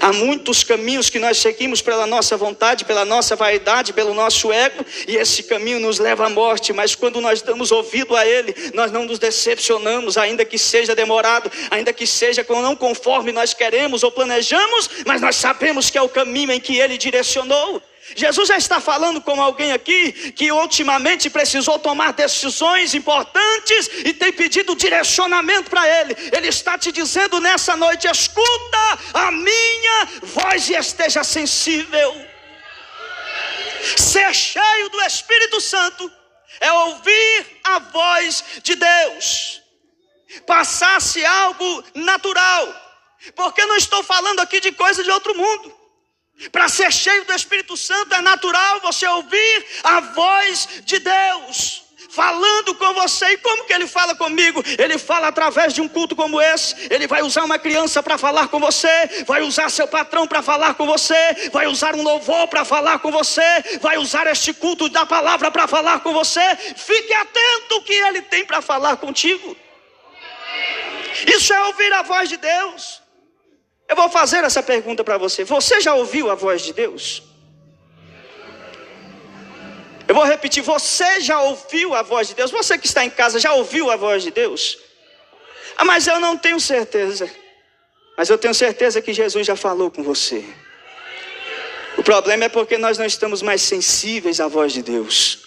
Há 0.01 0.13
muitos 0.13 0.65
caminhos 0.65 1.09
que 1.09 1.19
nós 1.19 1.39
seguimos 1.39 1.81
pela 1.81 2.07
nossa 2.07 2.37
vontade, 2.37 2.85
pela 2.85 3.05
nossa 3.05 3.37
vaidade, 3.37 3.93
pelo 3.93 4.15
nosso 4.15 4.53
ego, 4.53 4.85
e 5.07 5.17
esse 5.17 5.45
caminho 5.45 5.79
nos 5.79 5.99
leva 5.99 6.27
à 6.27 6.29
morte, 6.29 6.73
mas 6.73 6.95
quando 6.95 7.21
nós 7.21 7.43
damos 7.43 7.71
ouvido 7.71 8.17
a 8.17 8.27
Ele, 8.27 8.55
nós 8.75 8.91
não 8.91 9.05
nos 9.05 9.19
decepcionamos, 9.19 10.19
ainda 10.19 10.45
que 10.45 10.59
seja 10.59 10.95
demorado, 10.95 11.51
ainda 11.71 11.93
que 11.93 12.07
seja 12.07 12.45
não 12.49 12.75
conforme 12.75 13.33
nós 13.33 13.55
queremos 13.55 14.03
ou 14.03 14.11
planejamos, 14.11 14.89
mas 15.07 15.21
nós 15.21 15.37
sabemos 15.37 15.91
que 15.91 15.99
é 15.99 16.03
o 16.03 16.09
caminho 16.09 16.53
em 16.53 16.61
que 16.61 16.79
Ele 16.79 16.99
direcionou. 16.99 17.83
Jesus 18.15 18.49
já 18.49 18.57
está 18.57 18.81
falando 18.81 19.21
com 19.21 19.41
alguém 19.41 19.73
aqui 19.73 20.13
que 20.33 20.53
ultimamente 20.53 21.29
precisou 21.29 21.79
tomar 21.79 22.13
decisões 22.13 22.95
importantes 22.95 23.91
e 24.05 24.13
tem 24.13 24.33
pedido 24.33 24.77
direcionamento 24.77 25.69
para 25.71 25.89
ele. 26.01 26.17
Ele 26.33 26.49
está 26.49 26.79
te 26.79 26.93
dizendo 26.93 27.41
nessa 27.41 27.77
noite: 27.77 28.07
escuta 28.07 28.99
a 29.13 29.31
minha 29.33 30.09
voz 30.23 30.69
e 30.71 30.75
esteja 30.75 31.25
sensível. 31.25 32.15
Ser 33.97 34.33
cheio 34.35 34.89
do 34.89 35.01
Espírito 35.03 35.61
Santo 35.61 36.11
é 36.61 36.73
ouvir 36.73 37.47
a 37.65 37.79
voz 37.79 38.45
de 38.63 38.75
Deus, 38.77 39.63
passar-se 40.47 41.25
algo 41.25 41.85
natural, 41.95 42.75
porque 43.35 43.65
não 43.67 43.77
estou 43.77 44.03
falando 44.03 44.41
aqui 44.41 44.61
de 44.61 44.73
coisa 44.73 45.03
de 45.03 45.11
outro 45.11 45.37
mundo. 45.37 45.76
Para 46.53 46.69
ser 46.69 46.93
cheio 46.93 47.25
do 47.25 47.33
Espírito 47.33 47.77
Santo 47.77 48.15
é 48.15 48.21
natural 48.21 48.81
você 48.81 49.07
ouvir 49.07 49.67
a 49.83 50.01
voz 50.01 50.69
de 50.85 50.99
Deus 50.99 51.87
falando 52.17 52.75
com 52.75 52.95
você. 52.95 53.27
E 53.33 53.37
como 53.39 53.65
que 53.65 53.73
ele 53.75 53.87
fala 53.87 54.15
comigo? 54.15 54.63
Ele 54.79 54.97
fala 54.97 55.29
através 55.29 55.75
de 55.75 55.83
um 55.83 55.89
culto 55.89 56.17
como 56.17 56.41
esse. 56.41 56.75
Ele 56.91 57.07
vai 57.07 57.23
usar 57.23 57.45
uma 57.45 57.59
criança 57.59 58.03
para 58.03 58.17
falar 58.17 58.49
com 58.49 58.59
você, 58.59 59.25
vai 59.27 59.43
usar 59.43 59.71
seu 59.71 59.87
patrão 59.87 60.27
para 60.27 60.41
falar 60.43 60.75
com 60.75 60.87
você, 60.87 61.51
vai 61.53 61.67
usar 61.67 61.95
um 61.95 62.03
louvor 62.03 62.49
para 62.49 62.65
falar 62.65 62.99
com 63.01 63.11
você, 63.11 63.79
vai 63.81 63.99
usar 63.99 64.27
este 64.27 64.55
culto 64.55 64.89
da 64.89 65.05
palavra 65.05 65.51
para 65.51 65.67
falar 65.67 66.01
com 66.01 66.15
você. 66.15 66.57
Fique 66.77 67.13
atento 67.13 67.77
o 67.77 67.83
que 67.83 67.93
ele 67.93 68.23
tem 68.23 68.45
para 68.47 68.63
falar 68.63 68.97
contigo. 68.97 69.55
Isso 71.27 71.53
é 71.53 71.63
ouvir 71.67 71.93
a 71.93 72.03
voz 72.03 72.29
de 72.29 72.39
Deus. 72.39 73.06
Eu 73.89 73.95
vou 73.95 74.09
fazer 74.09 74.43
essa 74.45 74.63
pergunta 74.63 75.05
para 75.05 75.17
você. 75.17 75.45
Você 75.45 75.81
já 75.81 75.95
ouviu 75.95 76.31
a 76.31 76.35
voz 76.35 76.63
de 76.63 76.73
Deus? 76.73 77.23
Eu 80.09 80.15
vou 80.15 80.25
repetir: 80.25 80.63
você 80.63 81.21
já 81.21 81.41
ouviu 81.41 81.95
a 81.95 82.03
voz 82.03 82.29
de 82.29 82.35
Deus? 82.35 82.51
Você 82.51 82.77
que 82.79 82.87
está 82.87 83.05
em 83.05 83.11
casa 83.11 83.39
já 83.39 83.55
ouviu 83.55 83.91
a 83.91 83.97
voz 83.97 84.23
de 84.23 84.31
Deus? 84.31 84.79
Ah, 85.77 85.85
mas 85.85 86.07
eu 86.07 86.19
não 86.19 86.37
tenho 86.37 86.59
certeza. 86.59 87.31
Mas 88.17 88.31
eu 88.31 88.39
tenho 88.39 88.55
certeza 88.55 89.03
que 89.03 89.13
Jesus 89.13 89.47
já 89.47 89.55
falou 89.55 89.91
com 89.91 90.03
você. 90.03 90.45
O 91.99 92.03
problema 92.03 92.45
é 92.45 92.49
porque 92.49 92.79
nós 92.79 92.99
não 92.99 93.05
estamos 93.05 93.43
mais 93.43 93.63
sensíveis 93.63 94.41
à 94.41 94.49
voz 94.49 94.73
de 94.73 94.83
Deus. 94.83 95.46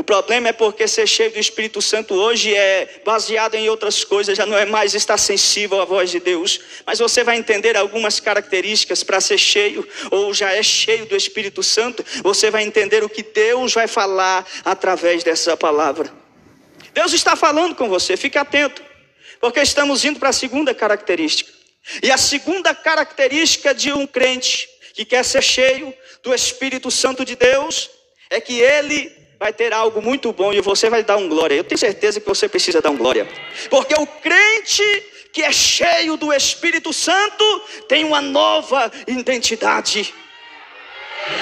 O 0.00 0.02
problema 0.02 0.48
é 0.48 0.52
porque 0.54 0.88
ser 0.88 1.06
cheio 1.06 1.30
do 1.30 1.38
Espírito 1.38 1.82
Santo 1.82 2.14
hoje 2.14 2.54
é 2.54 3.02
baseado 3.04 3.54
em 3.54 3.68
outras 3.68 4.02
coisas, 4.02 4.34
já 4.34 4.46
não 4.46 4.56
é 4.56 4.64
mais 4.64 4.94
estar 4.94 5.18
sensível 5.18 5.78
à 5.78 5.84
voz 5.84 6.10
de 6.10 6.18
Deus. 6.18 6.58
Mas 6.86 6.98
você 6.98 7.22
vai 7.22 7.36
entender 7.36 7.76
algumas 7.76 8.18
características 8.18 9.04
para 9.04 9.20
ser 9.20 9.36
cheio, 9.36 9.86
ou 10.10 10.32
já 10.32 10.52
é 10.52 10.62
cheio 10.62 11.04
do 11.04 11.14
Espírito 11.14 11.62
Santo. 11.62 12.02
Você 12.22 12.50
vai 12.50 12.62
entender 12.62 13.04
o 13.04 13.10
que 13.10 13.22
Deus 13.22 13.74
vai 13.74 13.86
falar 13.86 14.46
através 14.64 15.22
dessa 15.22 15.54
palavra. 15.54 16.10
Deus 16.94 17.12
está 17.12 17.36
falando 17.36 17.74
com 17.74 17.86
você, 17.86 18.16
fique 18.16 18.38
atento, 18.38 18.82
porque 19.38 19.60
estamos 19.60 20.02
indo 20.02 20.18
para 20.18 20.30
a 20.30 20.32
segunda 20.32 20.72
característica. 20.72 21.52
E 22.02 22.10
a 22.10 22.16
segunda 22.16 22.74
característica 22.74 23.74
de 23.74 23.92
um 23.92 24.06
crente 24.06 24.66
que 24.94 25.04
quer 25.04 25.26
ser 25.26 25.42
cheio 25.42 25.92
do 26.22 26.34
Espírito 26.34 26.90
Santo 26.90 27.22
de 27.22 27.36
Deus 27.36 27.90
é 28.30 28.40
que 28.40 28.58
ele 28.58 29.19
vai 29.40 29.54
ter 29.54 29.72
algo 29.72 30.02
muito 30.02 30.34
bom 30.34 30.52
e 30.52 30.60
você 30.60 30.90
vai 30.90 31.02
dar 31.02 31.16
um 31.16 31.26
glória. 31.26 31.54
Eu 31.54 31.64
tenho 31.64 31.78
certeza 31.78 32.20
que 32.20 32.28
você 32.28 32.46
precisa 32.46 32.82
dar 32.82 32.90
um 32.90 32.96
glória. 32.96 33.26
Porque 33.70 33.94
o 33.94 34.06
crente 34.06 34.84
que 35.32 35.42
é 35.42 35.50
cheio 35.50 36.18
do 36.18 36.30
Espírito 36.30 36.92
Santo 36.92 37.44
tem 37.88 38.04
uma 38.04 38.20
nova 38.20 38.92
identidade. 39.06 40.12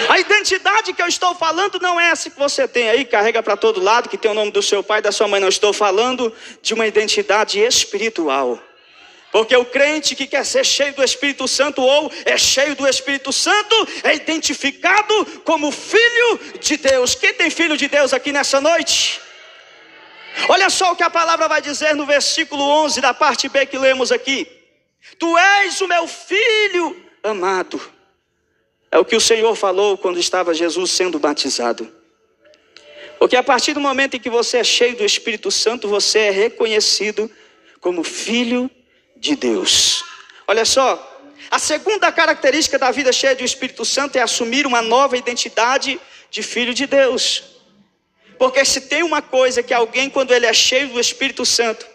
A 0.09 0.19
identidade 0.21 0.93
que 0.93 1.03
eu 1.03 1.09
estou 1.09 1.35
falando 1.35 1.81
não 1.81 1.99
é 1.99 2.11
essa 2.11 2.31
que 2.31 2.39
você 2.39 2.69
tem 2.69 2.89
aí, 2.89 3.05
carrega 3.05 3.43
para 3.43 3.57
todo 3.57 3.83
lado, 3.83 4.09
que 4.09 4.17
tem 4.17 4.31
o 4.31 4.35
nome 4.35 4.53
do 4.53 4.63
seu 4.63 4.81
pai, 4.81 5.03
da 5.03 5.11
sua 5.11 5.27
mãe. 5.27 5.41
Não 5.41 5.49
estou 5.49 5.73
falando 5.73 6.33
de 6.63 6.75
uma 6.75 6.87
identidade 6.87 7.59
espiritual. 7.59 8.61
Porque 9.31 9.55
o 9.55 9.65
crente 9.65 10.15
que 10.15 10.27
quer 10.27 10.45
ser 10.45 10.65
cheio 10.65 10.95
do 10.95 11.05
Espírito 11.05 11.47
Santo 11.47 11.83
ou 11.83 12.11
é 12.25 12.39
cheio 12.39 12.75
do 12.75 12.89
Espírito 12.89 13.33
Santo 13.33 13.75
é 14.03 14.15
identificado 14.15 15.27
como 15.45 15.71
filho 15.71 16.41
de 16.59 16.77
Deus. 16.79 17.15
Quem 17.15 17.35
tem 17.35 17.51
filho 17.51 17.77
de 17.77 17.89
Deus 17.89 18.15
aqui 18.15 18.33
nessa 18.33 18.61
noite? 18.61 19.21
Olha 20.49 20.71
só 20.71 20.93
o 20.93 20.97
que 20.97 21.03
a 21.03 21.11
palavra 21.11 21.47
vai 21.47 21.61
dizer 21.61 21.95
no 21.95 22.07
versículo 22.07 22.63
11 22.63 23.01
da 23.01 23.13
parte 23.13 23.49
B 23.49 23.67
que 23.67 23.77
lemos 23.77 24.11
aqui: 24.11 24.47
Tu 25.19 25.37
és 25.37 25.81
o 25.81 25.89
meu 25.89 26.07
filho 26.07 26.97
amado. 27.23 27.81
É 28.91 28.99
o 28.99 29.05
que 29.05 29.17
o 29.17 29.21
Senhor 29.21 29.55
falou 29.55 29.99
quando 29.99 30.19
estava 30.19 30.55
Jesus 30.55 30.91
sendo 30.91 31.19
batizado. 31.19 31.93
Porque 33.19 33.37
a 33.37 33.43
partir 33.43 33.75
do 33.75 33.81
momento 33.81 34.17
em 34.17 34.21
que 34.21 34.31
você 34.31 34.59
é 34.59 34.65
cheio 34.65 34.97
do 34.97 35.05
Espírito 35.05 35.51
Santo, 35.51 35.89
você 35.89 36.21
é 36.21 36.31
reconhecido 36.31 37.31
como 37.81 38.03
filho 38.03 38.71
de 39.19 39.37
Deus. 39.37 40.05
Olha 40.47 40.65
só, 40.65 41.05
a 41.51 41.59
segunda 41.59 42.11
característica 42.13 42.79
da 42.79 42.91
vida 42.91 43.13
cheia 43.13 43.35
do 43.35 43.45
Espírito 43.45 43.85
Santo 43.85 44.17
é 44.17 44.23
assumir 44.23 44.67
uma 44.67 44.83
nova 44.83 45.17
identidade 45.17 46.01
de 46.31 46.43
filho 46.43 46.75
de 46.75 46.87
Deus. 46.87 47.43
Porque 48.39 48.65
se 48.65 48.83
tem 48.83 49.03
uma 49.03 49.21
coisa 49.21 49.63
que 49.63 49.75
alguém, 49.75 50.09
quando 50.09 50.33
ele 50.33 50.47
é 50.47 50.53
cheio 50.53 50.89
do 50.89 51.01
Espírito 51.01 51.45
Santo, 51.45 51.87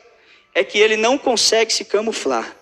é 0.53 0.63
que 0.63 0.77
ele 0.77 0.97
não 0.97 1.17
consegue 1.17 1.71
se 1.71 1.85
camuflar. 1.85 2.55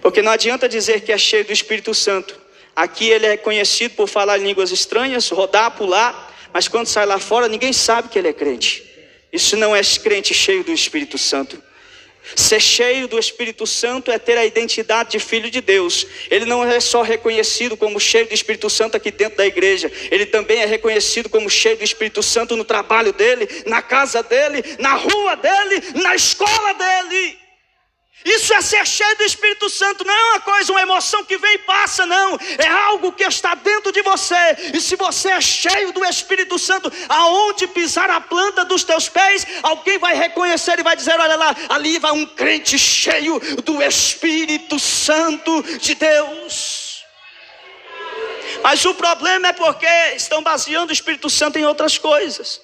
Porque 0.00 0.22
não 0.22 0.32
adianta 0.32 0.68
dizer 0.68 1.00
que 1.02 1.12
é 1.12 1.18
cheio 1.18 1.44
do 1.44 1.52
Espírito 1.52 1.94
Santo. 1.94 2.40
Aqui 2.74 3.08
ele 3.08 3.26
é 3.26 3.36
conhecido 3.36 3.94
por 3.94 4.08
falar 4.08 4.36
línguas 4.36 4.70
estranhas, 4.70 5.28
rodar, 5.28 5.70
pular, 5.72 6.32
mas 6.52 6.66
quando 6.66 6.86
sai 6.86 7.06
lá 7.06 7.18
fora 7.18 7.48
ninguém 7.48 7.72
sabe 7.72 8.08
que 8.08 8.18
ele 8.18 8.28
é 8.28 8.32
crente. 8.32 8.84
Isso 9.32 9.56
não 9.56 9.74
é 9.74 9.80
crente 10.02 10.32
cheio 10.32 10.64
do 10.64 10.72
Espírito 10.72 11.18
Santo. 11.18 11.62
Ser 12.34 12.60
cheio 12.60 13.06
do 13.06 13.18
Espírito 13.18 13.66
Santo 13.66 14.10
é 14.10 14.18
ter 14.18 14.38
a 14.38 14.44
identidade 14.44 15.12
de 15.12 15.18
filho 15.18 15.50
de 15.50 15.60
Deus. 15.60 16.06
Ele 16.30 16.44
não 16.44 16.64
é 16.64 16.80
só 16.80 17.02
reconhecido 17.02 17.76
como 17.76 18.00
cheio 18.00 18.26
do 18.26 18.34
Espírito 18.34 18.70
Santo 18.70 18.96
aqui 18.96 19.10
dentro 19.10 19.36
da 19.36 19.46
igreja, 19.46 19.90
ele 20.10 20.26
também 20.26 20.60
é 20.60 20.66
reconhecido 20.66 21.28
como 21.28 21.50
cheio 21.50 21.76
do 21.76 21.84
Espírito 21.84 22.22
Santo 22.22 22.56
no 22.56 22.64
trabalho 22.64 23.12
dele, 23.12 23.48
na 23.66 23.82
casa 23.82 24.22
dele, 24.22 24.62
na 24.78 24.94
rua 24.94 25.36
dele, 25.36 25.82
na 25.94 26.14
escola 26.14 26.74
dele. 26.74 27.43
Isso 28.24 28.54
é 28.54 28.62
ser 28.62 28.86
cheio 28.86 29.16
do 29.18 29.24
Espírito 29.24 29.68
Santo, 29.68 30.02
não 30.02 30.14
é 30.14 30.24
uma 30.30 30.40
coisa, 30.40 30.72
uma 30.72 30.80
emoção 30.80 31.22
que 31.24 31.36
vem 31.36 31.54
e 31.54 31.58
passa, 31.58 32.06
não. 32.06 32.38
É 32.56 32.66
algo 32.66 33.12
que 33.12 33.22
está 33.22 33.54
dentro 33.54 33.92
de 33.92 34.00
você. 34.00 34.34
E 34.72 34.80
se 34.80 34.96
você 34.96 35.30
é 35.30 35.40
cheio 35.42 35.92
do 35.92 36.02
Espírito 36.06 36.58
Santo, 36.58 36.90
aonde 37.06 37.66
pisar 37.66 38.08
a 38.08 38.22
planta 38.22 38.64
dos 38.64 38.82
teus 38.82 39.10
pés, 39.10 39.46
alguém 39.62 39.98
vai 39.98 40.14
reconhecer 40.14 40.78
e 40.78 40.82
vai 40.82 40.96
dizer: 40.96 41.20
Olha 41.20 41.36
lá, 41.36 41.54
ali 41.68 41.98
vai 41.98 42.12
um 42.12 42.24
crente 42.24 42.78
cheio 42.78 43.38
do 43.62 43.82
Espírito 43.82 44.78
Santo 44.78 45.62
de 45.78 45.94
Deus. 45.94 47.04
Mas 48.62 48.82
o 48.86 48.94
problema 48.94 49.48
é 49.48 49.52
porque 49.52 49.86
estão 50.16 50.42
baseando 50.42 50.90
o 50.90 50.94
Espírito 50.94 51.28
Santo 51.28 51.58
em 51.58 51.66
outras 51.66 51.98
coisas. 51.98 52.62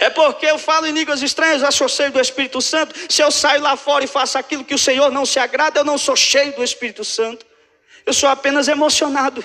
É 0.00 0.08
porque 0.10 0.46
eu 0.46 0.58
falo 0.58 0.86
em 0.86 0.92
línguas 0.92 1.22
estranhas, 1.22 1.60
já 1.60 1.70
sou 1.70 1.88
cheio 1.88 2.10
do 2.10 2.20
Espírito 2.20 2.60
Santo. 2.60 2.94
Se 3.08 3.22
eu 3.22 3.30
saio 3.30 3.60
lá 3.60 3.76
fora 3.76 4.04
e 4.04 4.08
faço 4.08 4.38
aquilo 4.38 4.64
que 4.64 4.74
o 4.74 4.78
Senhor 4.78 5.10
não 5.10 5.26
se 5.26 5.38
agrada, 5.38 5.80
eu 5.80 5.84
não 5.84 5.98
sou 5.98 6.16
cheio 6.16 6.52
do 6.54 6.62
Espírito 6.62 7.04
Santo. 7.04 7.44
Eu 8.06 8.12
sou 8.12 8.28
apenas 8.28 8.68
emocionado. 8.68 9.44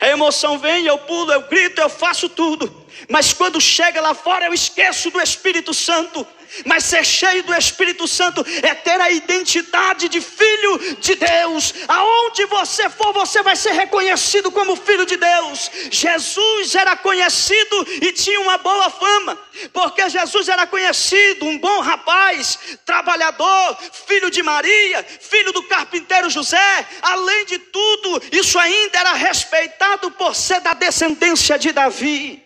A 0.00 0.08
emoção 0.08 0.58
vem, 0.58 0.86
eu 0.86 0.98
pulo, 0.98 1.32
eu 1.32 1.42
grito, 1.42 1.80
eu 1.80 1.88
faço 1.88 2.28
tudo. 2.28 2.86
Mas 3.08 3.32
quando 3.32 3.60
chega 3.60 4.00
lá 4.00 4.14
fora, 4.14 4.46
eu 4.46 4.54
esqueço 4.54 5.10
do 5.10 5.20
Espírito 5.20 5.74
Santo. 5.74 6.26
Mas 6.66 6.84
ser 6.84 7.04
cheio 7.04 7.42
do 7.44 7.54
Espírito 7.54 8.06
Santo 8.06 8.44
é 8.62 8.74
ter 8.74 9.00
a 9.00 9.10
identidade 9.10 10.08
de 10.08 10.20
filho 10.20 10.96
de 11.00 11.14
Deus. 11.14 11.74
Aonde 11.88 12.44
você 12.46 12.88
for, 12.90 13.12
você 13.12 13.42
vai 13.42 13.56
ser 13.56 13.72
reconhecido 13.72 14.50
como 14.50 14.76
filho 14.76 15.06
de 15.06 15.16
Deus. 15.16 15.70
Jesus 15.90 16.74
era 16.74 16.96
conhecido 16.96 17.86
e 18.02 18.12
tinha 18.12 18.40
uma 18.40 18.58
boa 18.58 18.90
fama, 18.90 19.38
porque 19.72 20.08
Jesus 20.08 20.48
era 20.48 20.66
conhecido, 20.66 21.46
um 21.46 21.58
bom 21.58 21.80
rapaz, 21.80 22.58
trabalhador, 22.84 23.78
filho 24.06 24.30
de 24.30 24.42
Maria, 24.42 25.04
filho 25.04 25.52
do 25.52 25.62
carpinteiro 25.64 26.28
José. 26.28 26.86
Além 27.00 27.46
de 27.46 27.58
tudo, 27.58 28.22
isso 28.32 28.58
ainda 28.58 28.98
era 28.98 29.12
respeitado 29.14 30.10
por 30.10 30.34
ser 30.34 30.60
da 30.60 30.74
descendência 30.74 31.58
de 31.58 31.72
Davi. 31.72 32.42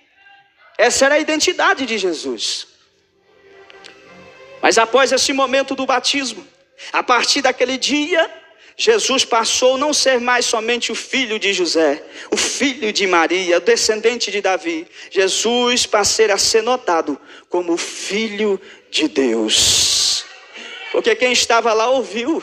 Essa 0.78 1.06
era 1.06 1.14
a 1.14 1.18
identidade 1.18 1.86
de 1.86 1.98
Jesus. 1.98 2.75
Mas 4.66 4.78
após 4.78 5.12
esse 5.12 5.32
momento 5.32 5.76
do 5.76 5.86
batismo, 5.86 6.44
a 6.92 7.00
partir 7.00 7.40
daquele 7.40 7.78
dia, 7.78 8.28
Jesus 8.76 9.24
passou 9.24 9.76
a 9.76 9.78
não 9.78 9.94
ser 9.94 10.18
mais 10.18 10.44
somente 10.44 10.90
o 10.90 10.94
filho 10.96 11.38
de 11.38 11.52
José, 11.52 12.02
o 12.32 12.36
filho 12.36 12.92
de 12.92 13.06
Maria, 13.06 13.60
descendente 13.60 14.28
de 14.28 14.40
Davi. 14.40 14.84
Jesus 15.08 15.86
passou 15.86 16.32
a 16.32 16.36
ser 16.36 16.64
notado 16.64 17.16
como 17.48 17.74
o 17.74 17.76
filho 17.76 18.60
de 18.90 19.06
Deus. 19.06 20.24
Porque 20.90 21.14
quem 21.14 21.30
estava 21.30 21.72
lá 21.72 21.88
ouviu 21.88 22.42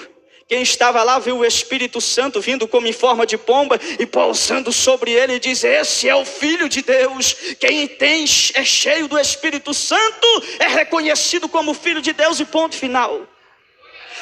quem 0.54 0.62
estava 0.62 1.02
lá 1.02 1.18
viu 1.18 1.40
o 1.40 1.46
Espírito 1.46 2.00
Santo 2.00 2.40
vindo 2.40 2.68
como 2.68 2.86
em 2.86 2.94
forma 2.94 3.26
de 3.26 3.40
pomba 3.40 3.80
e 3.98 4.06
pousando 4.06 4.72
sobre 4.72 5.12
ele 5.12 5.34
e 5.34 5.40
diz: 5.40 5.64
Esse 5.64 6.08
é 6.08 6.16
o 6.16 6.24
Filho 6.24 6.70
de 6.70 6.84
Deus. 6.84 7.34
Quem 7.60 7.88
tem 7.88 8.24
é 8.54 8.64
cheio 8.64 9.08
do 9.08 9.18
Espírito 9.18 9.74
Santo 9.74 10.28
é 10.60 10.68
reconhecido 10.68 11.50
como 11.50 11.74
Filho 11.74 12.04
de 12.04 12.14
Deus 12.14 12.40
e 12.40 12.46
ponto 12.46 12.76
final. 12.76 13.26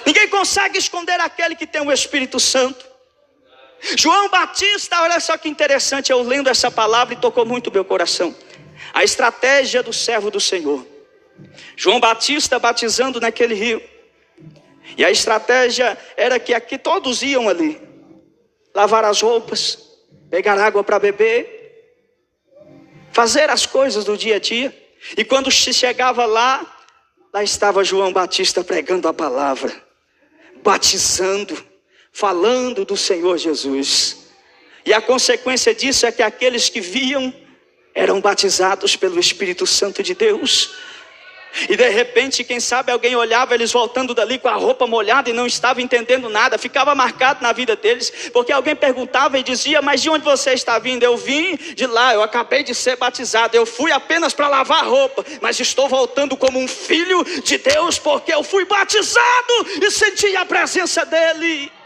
Ninguém 0.06 0.30
consegue 0.30 0.78
esconder 0.78 1.20
aquele 1.20 1.54
que 1.54 1.68
tem 1.68 1.82
o 1.82 1.92
Espírito 1.92 2.40
Santo. 2.40 2.86
João 3.98 4.30
Batista, 4.30 5.02
olha 5.02 5.20
só 5.20 5.36
que 5.36 5.50
interessante, 5.50 6.14
eu 6.14 6.22
lendo 6.22 6.50
essa 6.50 6.72
palavra 6.72 7.14
e 7.14 7.18
tocou 7.18 7.46
muito 7.46 7.70
meu 7.70 7.84
coração. 7.84 8.34
A 8.94 9.04
estratégia 9.04 9.84
do 9.84 9.92
servo 9.92 10.32
do 10.32 10.40
Senhor. 10.40 10.88
João 11.76 12.00
Batista 12.00 12.58
batizando 12.58 13.20
naquele 13.20 13.54
rio. 13.54 13.91
E 14.98 15.06
a 15.06 15.12
estratégia 15.12 15.98
era 16.18 16.40
que 16.40 16.54
aqui 16.54 16.78
todos 16.78 17.22
iam 17.22 17.48
ali, 17.48 17.82
lavar 18.74 19.06
as 19.06 19.22
roupas, 19.22 19.78
pegar 20.30 20.58
água 20.58 20.84
para 20.84 21.00
beber, 21.00 21.62
fazer 23.12 23.50
as 23.50 23.66
coisas 23.66 24.06
do 24.06 24.18
dia 24.18 24.38
a 24.38 24.40
dia. 24.40 24.76
E 25.18 25.24
quando 25.24 25.52
se 25.52 25.74
chegava 25.74 26.26
lá, 26.26 26.78
lá 27.34 27.44
estava 27.44 27.84
João 27.84 28.12
Batista 28.12 28.64
pregando 28.64 29.08
a 29.08 29.14
palavra, 29.14 29.72
batizando, 30.64 31.58
falando 32.12 32.86
do 32.86 32.98
Senhor 32.98 33.38
Jesus. 33.38 34.30
E 34.86 34.94
a 34.94 35.02
consequência 35.02 35.74
disso 35.74 36.06
é 36.06 36.12
que 36.12 36.24
aqueles 36.24 36.70
que 36.70 36.82
viam 36.82 37.34
eram 37.94 38.22
batizados 38.22 38.96
pelo 38.96 39.20
Espírito 39.20 39.68
Santo 39.68 40.02
de 40.02 40.14
Deus. 40.14 40.76
E 41.70 41.76
de 41.76 41.90
repente, 41.90 42.44
quem 42.44 42.60
sabe 42.60 42.92
alguém 42.92 43.16
olhava 43.16 43.54
eles 43.54 43.72
voltando 43.72 44.14
dali 44.14 44.40
com 44.40 44.48
a 44.48 44.54
roupa 44.54 44.88
molhada 44.88 45.30
e 45.30 45.34
não 45.34 45.46
estava 45.46 45.82
entendendo 45.82 46.30
nada, 46.30 46.58
ficava 46.58 46.96
marcado 46.96 47.44
na 47.44 47.52
vida 47.52 47.76
deles, 47.76 48.30
porque 48.32 48.52
alguém 48.52 48.76
perguntava 48.76 49.38
e 49.38 49.44
dizia: 49.44 49.82
Mas 49.82 50.02
de 50.02 50.10
onde 50.10 50.24
você 50.24 50.54
está 50.54 50.80
vindo? 50.80 51.04
Eu 51.04 51.18
vim 51.18 51.56
de 51.56 51.86
lá, 51.86 52.14
eu 52.14 52.24
acabei 52.24 52.64
de 52.64 52.74
ser 52.74 52.96
batizado, 52.96 53.56
eu 53.56 53.66
fui 53.66 53.92
apenas 53.92 54.34
para 54.34 54.48
lavar 54.48 54.86
roupa, 54.86 55.26
mas 55.42 55.60
estou 55.60 55.88
voltando 55.90 56.38
como 56.38 56.60
um 56.60 56.68
filho 56.68 57.24
de 57.44 57.58
Deus, 57.58 58.00
porque 58.00 58.34
eu 58.34 58.44
fui 58.44 58.66
batizado 58.66 59.68
e 59.82 59.92
senti 59.92 60.36
a 60.36 60.46
presença 60.46 61.06
dEle. 61.06 61.81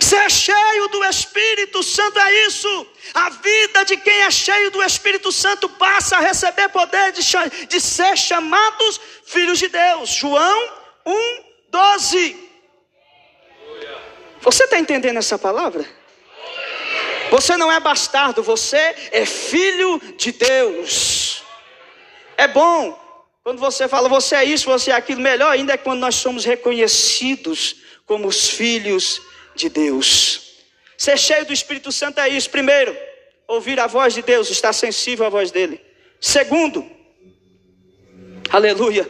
Ser 0.00 0.30
cheio 0.30 0.88
do 0.88 1.04
Espírito 1.04 1.82
Santo 1.82 2.18
é 2.18 2.46
isso. 2.46 2.86
A 3.12 3.30
vida 3.30 3.84
de 3.84 3.96
quem 3.98 4.22
é 4.22 4.30
cheio 4.30 4.70
do 4.70 4.82
Espírito 4.82 5.30
Santo 5.30 5.68
passa 5.68 6.16
a 6.16 6.20
receber 6.20 6.68
poder 6.70 7.12
de, 7.12 7.22
de 7.66 7.80
ser 7.80 8.16
chamados 8.16 9.00
filhos 9.26 9.58
de 9.58 9.68
Deus. 9.68 10.10
João 10.10 10.72
1, 11.04 11.44
12. 11.68 12.50
Você 14.40 14.64
está 14.64 14.78
entendendo 14.78 15.18
essa 15.18 15.38
palavra? 15.38 15.84
Você 17.30 17.56
não 17.56 17.70
é 17.70 17.78
bastardo, 17.80 18.42
você 18.42 18.94
é 19.10 19.26
filho 19.26 20.00
de 20.16 20.32
Deus. 20.32 21.42
É 22.36 22.48
bom 22.48 23.04
quando 23.44 23.58
você 23.58 23.86
fala 23.86 24.08
você 24.08 24.36
é 24.36 24.44
isso, 24.46 24.64
você 24.64 24.90
é 24.90 24.94
aquilo. 24.94 25.20
Melhor 25.20 25.50
ainda 25.50 25.74
é 25.74 25.76
quando 25.76 26.00
nós 26.00 26.14
somos 26.14 26.46
reconhecidos 26.46 27.76
como 28.06 28.26
os 28.26 28.48
filhos 28.48 29.16
de 29.16 29.33
de 29.54 29.68
Deus. 29.68 30.64
Ser 30.96 31.18
cheio 31.18 31.44
do 31.44 31.52
Espírito 31.52 31.92
Santo 31.92 32.20
é 32.20 32.28
isso. 32.28 32.50
Primeiro, 32.50 32.96
ouvir 33.46 33.78
a 33.78 33.86
voz 33.86 34.14
de 34.14 34.22
Deus, 34.22 34.50
estar 34.50 34.72
sensível 34.72 35.26
à 35.26 35.28
voz 35.28 35.50
dele. 35.50 35.80
Segundo, 36.20 36.88
aleluia, 38.50 39.08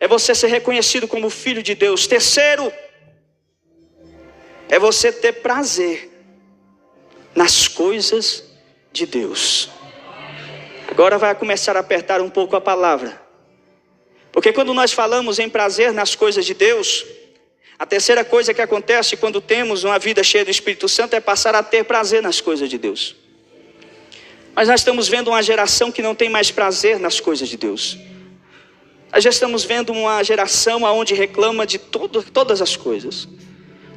é 0.00 0.08
você 0.08 0.34
ser 0.34 0.48
reconhecido 0.48 1.06
como 1.06 1.30
filho 1.30 1.62
de 1.62 1.74
Deus. 1.74 2.06
Terceiro, 2.06 2.72
é 4.68 4.78
você 4.78 5.12
ter 5.12 5.34
prazer 5.34 6.10
nas 7.34 7.68
coisas 7.68 8.44
de 8.92 9.06
Deus. 9.06 9.70
Agora 10.90 11.18
vai 11.18 11.34
começar 11.34 11.76
a 11.76 11.80
apertar 11.80 12.20
um 12.20 12.30
pouco 12.30 12.56
a 12.56 12.60
palavra. 12.60 13.20
Porque 14.32 14.52
quando 14.52 14.74
nós 14.74 14.92
falamos 14.92 15.38
em 15.38 15.48
prazer 15.48 15.92
nas 15.92 16.14
coisas 16.14 16.44
de 16.44 16.54
Deus, 16.54 17.04
a 17.78 17.86
terceira 17.86 18.24
coisa 18.24 18.52
que 18.52 18.60
acontece 18.60 19.16
quando 19.16 19.40
temos 19.40 19.84
uma 19.84 19.98
vida 19.98 20.22
cheia 20.24 20.44
do 20.44 20.50
Espírito 20.50 20.88
Santo 20.88 21.14
é 21.14 21.20
passar 21.20 21.54
a 21.54 21.62
ter 21.62 21.84
prazer 21.84 22.20
nas 22.20 22.40
coisas 22.40 22.68
de 22.68 22.76
Deus. 22.76 23.14
Mas 24.52 24.66
nós 24.66 24.80
estamos 24.80 25.06
vendo 25.06 25.28
uma 25.28 25.40
geração 25.40 25.92
que 25.92 26.02
não 26.02 26.14
tem 26.14 26.28
mais 26.28 26.50
prazer 26.50 26.98
nas 26.98 27.20
coisas 27.20 27.48
de 27.48 27.56
Deus. 27.56 27.96
Nós 29.12 29.22
já 29.22 29.30
estamos 29.30 29.64
vendo 29.64 29.92
uma 29.92 30.22
geração 30.24 30.82
onde 30.82 31.14
reclama 31.14 31.64
de 31.64 31.78
todo, 31.78 32.22
todas 32.24 32.60
as 32.60 32.76
coisas. 32.76 33.28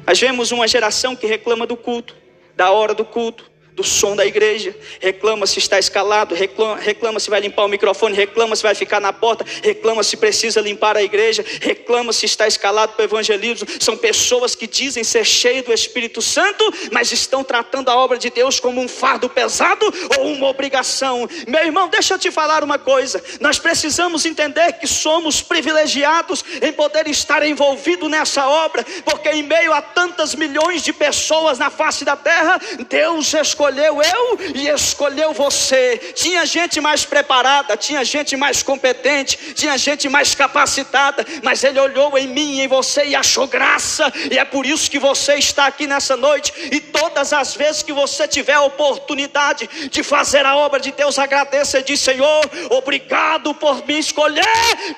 Nós 0.06 0.20
vemos 0.20 0.52
uma 0.52 0.68
geração 0.68 1.16
que 1.16 1.26
reclama 1.26 1.66
do 1.66 1.76
culto, 1.76 2.16
da 2.54 2.70
hora 2.70 2.94
do 2.94 3.04
culto, 3.04 3.50
do 3.74 3.82
som 3.82 4.14
da 4.14 4.26
igreja, 4.26 4.74
reclama 5.00 5.46
se 5.46 5.58
está 5.58 5.78
escalado, 5.78 6.34
reclama, 6.34 6.76
reclama, 6.76 7.18
se 7.18 7.30
vai 7.30 7.40
limpar 7.40 7.64
o 7.64 7.68
microfone, 7.68 8.14
reclama 8.14 8.54
se 8.54 8.62
vai 8.62 8.74
ficar 8.74 9.00
na 9.00 9.12
porta, 9.12 9.46
reclama 9.62 10.02
se 10.02 10.16
precisa 10.16 10.60
limpar 10.60 10.96
a 10.96 11.02
igreja, 11.02 11.44
reclama 11.60 12.12
se 12.12 12.26
está 12.26 12.46
escalado 12.46 12.92
para 12.92 13.02
o 13.02 13.04
evangelismo. 13.04 13.66
São 13.80 13.96
pessoas 13.96 14.54
que 14.54 14.66
dizem 14.66 15.02
ser 15.02 15.24
cheias 15.24 15.64
do 15.64 15.72
Espírito 15.72 16.20
Santo, 16.20 16.70
mas 16.90 17.12
estão 17.12 17.42
tratando 17.42 17.88
a 17.88 17.96
obra 17.96 18.18
de 18.18 18.28
Deus 18.28 18.60
como 18.60 18.80
um 18.80 18.88
fardo 18.88 19.28
pesado 19.28 19.92
ou 20.18 20.32
uma 20.32 20.48
obrigação. 20.48 21.26
Meu 21.48 21.64
irmão, 21.64 21.88
deixa 21.88 22.14
eu 22.14 22.18
te 22.18 22.30
falar 22.30 22.62
uma 22.62 22.78
coisa: 22.78 23.22
nós 23.40 23.58
precisamos 23.58 24.26
entender 24.26 24.74
que 24.74 24.86
somos 24.86 25.40
privilegiados 25.40 26.44
em 26.60 26.72
poder 26.72 27.08
estar 27.08 27.42
envolvido 27.42 28.06
nessa 28.06 28.46
obra, 28.46 28.84
porque 29.04 29.30
em 29.30 29.42
meio 29.42 29.72
a 29.72 29.80
tantas 29.80 30.34
milhões 30.34 30.82
de 30.82 30.92
pessoas 30.92 31.58
na 31.58 31.70
face 31.70 32.04
da 32.04 32.16
terra, 32.16 32.60
Deus 32.88 33.32
escolheu 33.32 33.61
escolheu 33.62 34.02
eu 34.02 34.38
e 34.56 34.68
escolheu 34.68 35.32
você. 35.32 35.96
Tinha 36.14 36.44
gente 36.44 36.80
mais 36.80 37.04
preparada, 37.04 37.76
tinha 37.76 38.04
gente 38.04 38.36
mais 38.36 38.60
competente, 38.60 39.54
tinha 39.54 39.78
gente 39.78 40.08
mais 40.08 40.34
capacitada, 40.34 41.24
mas 41.44 41.62
Ele 41.62 41.78
olhou 41.78 42.18
em 42.18 42.26
mim 42.26 42.60
em 42.60 42.66
você 42.66 43.04
e 43.06 43.14
achou 43.14 43.46
graça, 43.46 44.12
e 44.30 44.36
é 44.36 44.44
por 44.44 44.66
isso 44.66 44.90
que 44.90 44.98
você 44.98 45.34
está 45.36 45.66
aqui 45.66 45.86
nessa 45.86 46.16
noite. 46.16 46.52
E 46.72 46.80
todas 46.80 47.32
as 47.32 47.54
vezes 47.54 47.82
que 47.84 47.92
você 47.92 48.26
tiver 48.26 48.54
a 48.54 48.62
oportunidade 48.62 49.68
de 49.88 50.02
fazer 50.02 50.44
a 50.44 50.56
obra 50.56 50.80
de 50.80 50.90
Deus, 50.90 51.16
agradeça 51.18 51.78
e 51.78 51.84
diz: 51.84 52.00
Senhor, 52.00 52.50
obrigado 52.70 53.54
por 53.54 53.86
me 53.86 53.96
escolher 53.98 54.42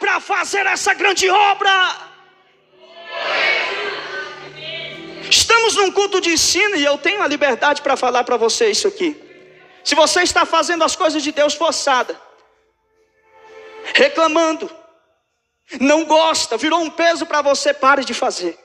para 0.00 0.20
fazer 0.20 0.64
essa 0.66 0.94
grande 0.94 1.28
obra. 1.28 2.13
Estamos 5.34 5.74
num 5.74 5.90
culto 5.90 6.20
de 6.20 6.30
ensino 6.30 6.76
e 6.76 6.84
eu 6.84 6.96
tenho 6.96 7.20
a 7.20 7.26
liberdade 7.26 7.82
para 7.82 7.96
falar 7.96 8.22
para 8.22 8.36
você 8.36 8.70
isso 8.70 8.86
aqui. 8.86 9.20
Se 9.82 9.96
você 9.96 10.22
está 10.22 10.46
fazendo 10.46 10.84
as 10.84 10.94
coisas 10.94 11.20
de 11.24 11.32
Deus 11.32 11.54
forçada, 11.54 12.16
reclamando, 13.94 14.70
não 15.80 16.04
gosta, 16.04 16.56
virou 16.56 16.80
um 16.80 16.88
peso 16.88 17.26
para 17.26 17.42
você, 17.42 17.74
pare 17.74 18.04
de 18.04 18.14
fazer. 18.14 18.56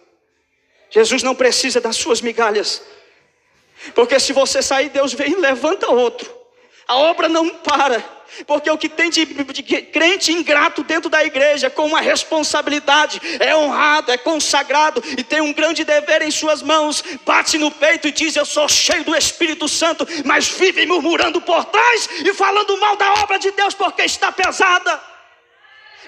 Jesus 0.92 1.24
não 1.24 1.34
precisa 1.34 1.82
das 1.82 1.96
suas 1.96 2.22
migalhas, 2.22 2.84
porque 3.96 4.20
se 4.20 4.32
você 4.32 4.62
sair, 4.62 4.90
Deus 4.90 5.12
vem 5.12 5.32
e 5.32 5.36
levanta 5.38 5.90
outro. 5.90 6.39
A 6.90 6.96
obra 6.98 7.30
não 7.30 7.48
para 7.50 8.04
porque 8.46 8.70
o 8.70 8.78
que 8.78 8.88
tem 8.88 9.10
de, 9.10 9.26
de, 9.26 9.82
crente 9.82 10.32
ingrato 10.32 10.84
dentro 10.84 11.10
da 11.10 11.24
igreja, 11.24 11.70
com 11.70 11.86
uma 11.86 12.00
responsabilidade, 12.00 13.20
é 13.40 13.56
honrado, 13.56 14.12
é 14.12 14.18
consagrado 14.18 15.04
e 15.18 15.24
tem 15.24 15.42
um 15.42 15.54
grande 15.54 15.84
dever 15.84 16.22
em 16.22 16.32
suas 16.32 16.62
mãos, 16.62 17.04
bate 17.26 17.58
no 17.58 17.72
peito 17.72 18.08
e 18.08 18.12
diz: 18.12 18.36
Eu 18.36 18.46
sou 18.46 18.68
cheio 18.68 19.04
do 19.04 19.16
Espírito 19.16 19.68
Santo, 19.68 20.08
mas 20.26 20.48
vive 20.48 20.86
murmurando 20.86 21.42
por 21.42 21.66
trás 21.66 22.10
e 22.26 22.34
falando 22.34 22.80
mal 22.80 22.96
da 22.96 23.14
obra 23.14 23.38
de 23.38 23.52
Deus 23.52 23.74
porque 23.74 24.04
está 24.04 24.32
pesada. 24.32 25.00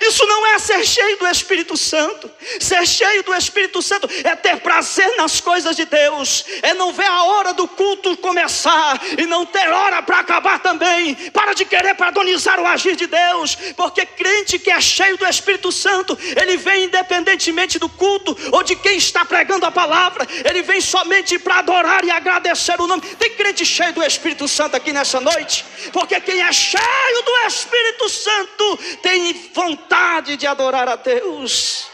Isso 0.02 0.26
não 0.26 0.48
é 0.48 0.58
ser 0.58 0.84
cheio 0.84 1.18
do 1.20 1.28
Espírito 1.28 1.78
Santo. 1.78 2.30
Ser 2.60 2.88
cheio 2.88 3.22
do 3.22 3.34
Espírito 3.36 3.82
Santo 3.84 4.10
é 4.24 4.36
ter 4.36 4.60
prazer 4.60 5.16
nas 5.16 5.40
coisas 5.40 5.76
de 5.76 5.86
Deus, 5.86 6.44
é 6.64 6.74
não 6.74 6.92
ver 6.92 7.06
a 7.06 7.24
hora 7.24 7.54
do 7.54 7.68
culto 7.68 8.18
começar 8.18 9.00
e 9.16 9.28
não 9.28 9.46
ter 9.46 9.70
hora 9.70 10.02
para 10.02 10.20
acabar 10.20 10.60
também. 10.60 11.14
Para 11.32 11.54
de 11.54 11.66
querer 11.66 11.94
padronizar 11.94 12.60
o 12.60 12.66
agir 12.66 12.96
de 12.96 13.06
Deus, 13.06 13.56
porque 13.78 14.04
crente 14.04 14.58
que 14.58 14.72
é 14.72 14.82
cheio 14.82 15.18
do 15.18 15.28
Espírito 15.28 15.72
Santo, 15.72 16.18
ele 16.36 16.58
vem 16.58 16.86
independentemente 16.86 17.78
do 17.78 17.88
culto 17.88 18.36
ou 18.52 18.64
de 18.64 18.76
quem 18.76 18.98
está 18.98 19.24
pregando 19.24 19.68
a 19.68 19.72
palavra, 19.72 20.28
ele 20.44 20.64
vem 20.64 20.82
somente 20.82 21.38
para 21.38 21.60
adorar 21.60 22.04
e 22.04 22.10
agradecer 22.10 22.82
o 22.82 22.88
nome. 22.88 23.02
Tem 23.20 23.36
crente 23.36 23.64
cheio 23.64 23.94
do 23.94 24.04
Espírito 24.04 24.48
Santo 24.48 24.76
aqui 24.76 24.92
nessa 24.92 25.20
noite? 25.20 25.64
Porque 25.94 26.20
quem 26.22 26.42
é 26.42 26.52
cheio 26.52 27.24
do 27.24 27.48
Espírito 27.48 28.10
Santo 28.10 28.78
tem 29.04 29.52
vontade 29.54 29.91
vontade 29.92 30.38
de 30.38 30.48
adorar 30.48 30.88
a 30.88 30.96
Deus, 30.96 31.88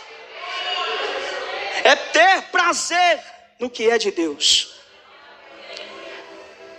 é 1.83 1.95
ter 1.95 2.43
prazer 2.51 3.19
no 3.59 3.71
que 3.71 3.89
é 3.89 3.97
de 3.97 4.11
Deus, 4.11 4.75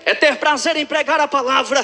é 0.05 0.15
ter 0.15 0.37
prazer 0.37 0.77
em 0.77 0.87
pregar 0.87 1.19
a 1.19 1.27
palavra 1.27 1.83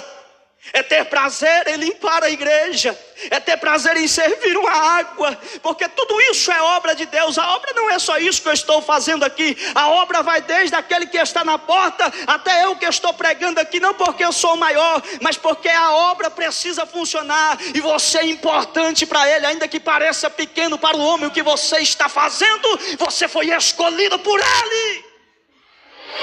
é 0.73 0.83
ter 0.83 1.05
prazer 1.05 1.69
em 1.69 1.77
limpar 1.77 2.25
a 2.25 2.31
igreja, 2.31 2.99
é 3.31 3.39
ter 3.39 3.57
prazer 3.57 3.97
em 3.97 4.09
servir 4.09 4.57
uma 4.57 4.71
água, 4.71 5.39
porque 5.63 5.89
tudo 5.89 6.21
isso 6.23 6.51
é 6.51 6.61
obra 6.61 6.95
de 6.95 7.07
Deus. 7.07 7.39
A 7.39 7.55
obra 7.55 7.73
não 7.75 7.91
é 7.91 7.99
só 7.99 8.19
isso 8.19 8.43
que 8.43 8.49
eu 8.49 8.53
estou 8.53 8.83
fazendo 8.83 9.25
aqui, 9.25 9.57
a 9.75 9.89
obra 9.89 10.23
vai 10.23 10.41
desde 10.41 10.75
aquele 10.75 11.07
que 11.07 11.19
está 11.19 11.45
na 11.45 11.59
porta 11.59 12.13
até 12.27 12.65
eu 12.65 12.77
que 12.77 12.87
estou 12.87 13.13
pregando 13.15 13.61
aqui, 13.61 13.79
não 13.79 13.95
porque 13.95 14.25
eu 14.25 14.33
sou 14.33 14.57
maior, 14.57 15.03
mas 15.21 15.37
porque 15.37 15.69
a 15.69 15.93
obra 15.93 16.31
precisa 16.31 16.87
funcionar. 16.87 17.59
E 17.75 17.81
você 17.81 18.19
é 18.19 18.27
importante 18.27 19.07
para 19.07 19.29
ele, 19.29 19.47
ainda 19.47 19.69
que 19.69 19.79
pareça 19.79 20.29
pequeno 20.31 20.79
para 20.79 20.97
o 20.97 21.01
homem 21.01 21.27
o 21.27 21.31
que 21.31 21.43
você 21.43 21.79
está 21.79 22.09
fazendo, 22.09 22.79
você 22.99 23.29
foi 23.29 23.51
escolhido 23.51 24.19
por 24.19 24.41
ele, 24.41 25.05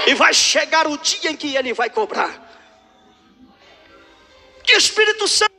e 0.08 0.14
vai 0.14 0.34
chegar 0.34 0.88
o 0.88 0.98
dia 0.98 1.32
em 1.32 1.36
que 1.36 1.56
ele 1.56 1.74
vai 1.74 1.90
cobrar. 1.90 2.51
Que 4.66 4.74
Espírito 4.74 5.28
Santo. 5.28 5.51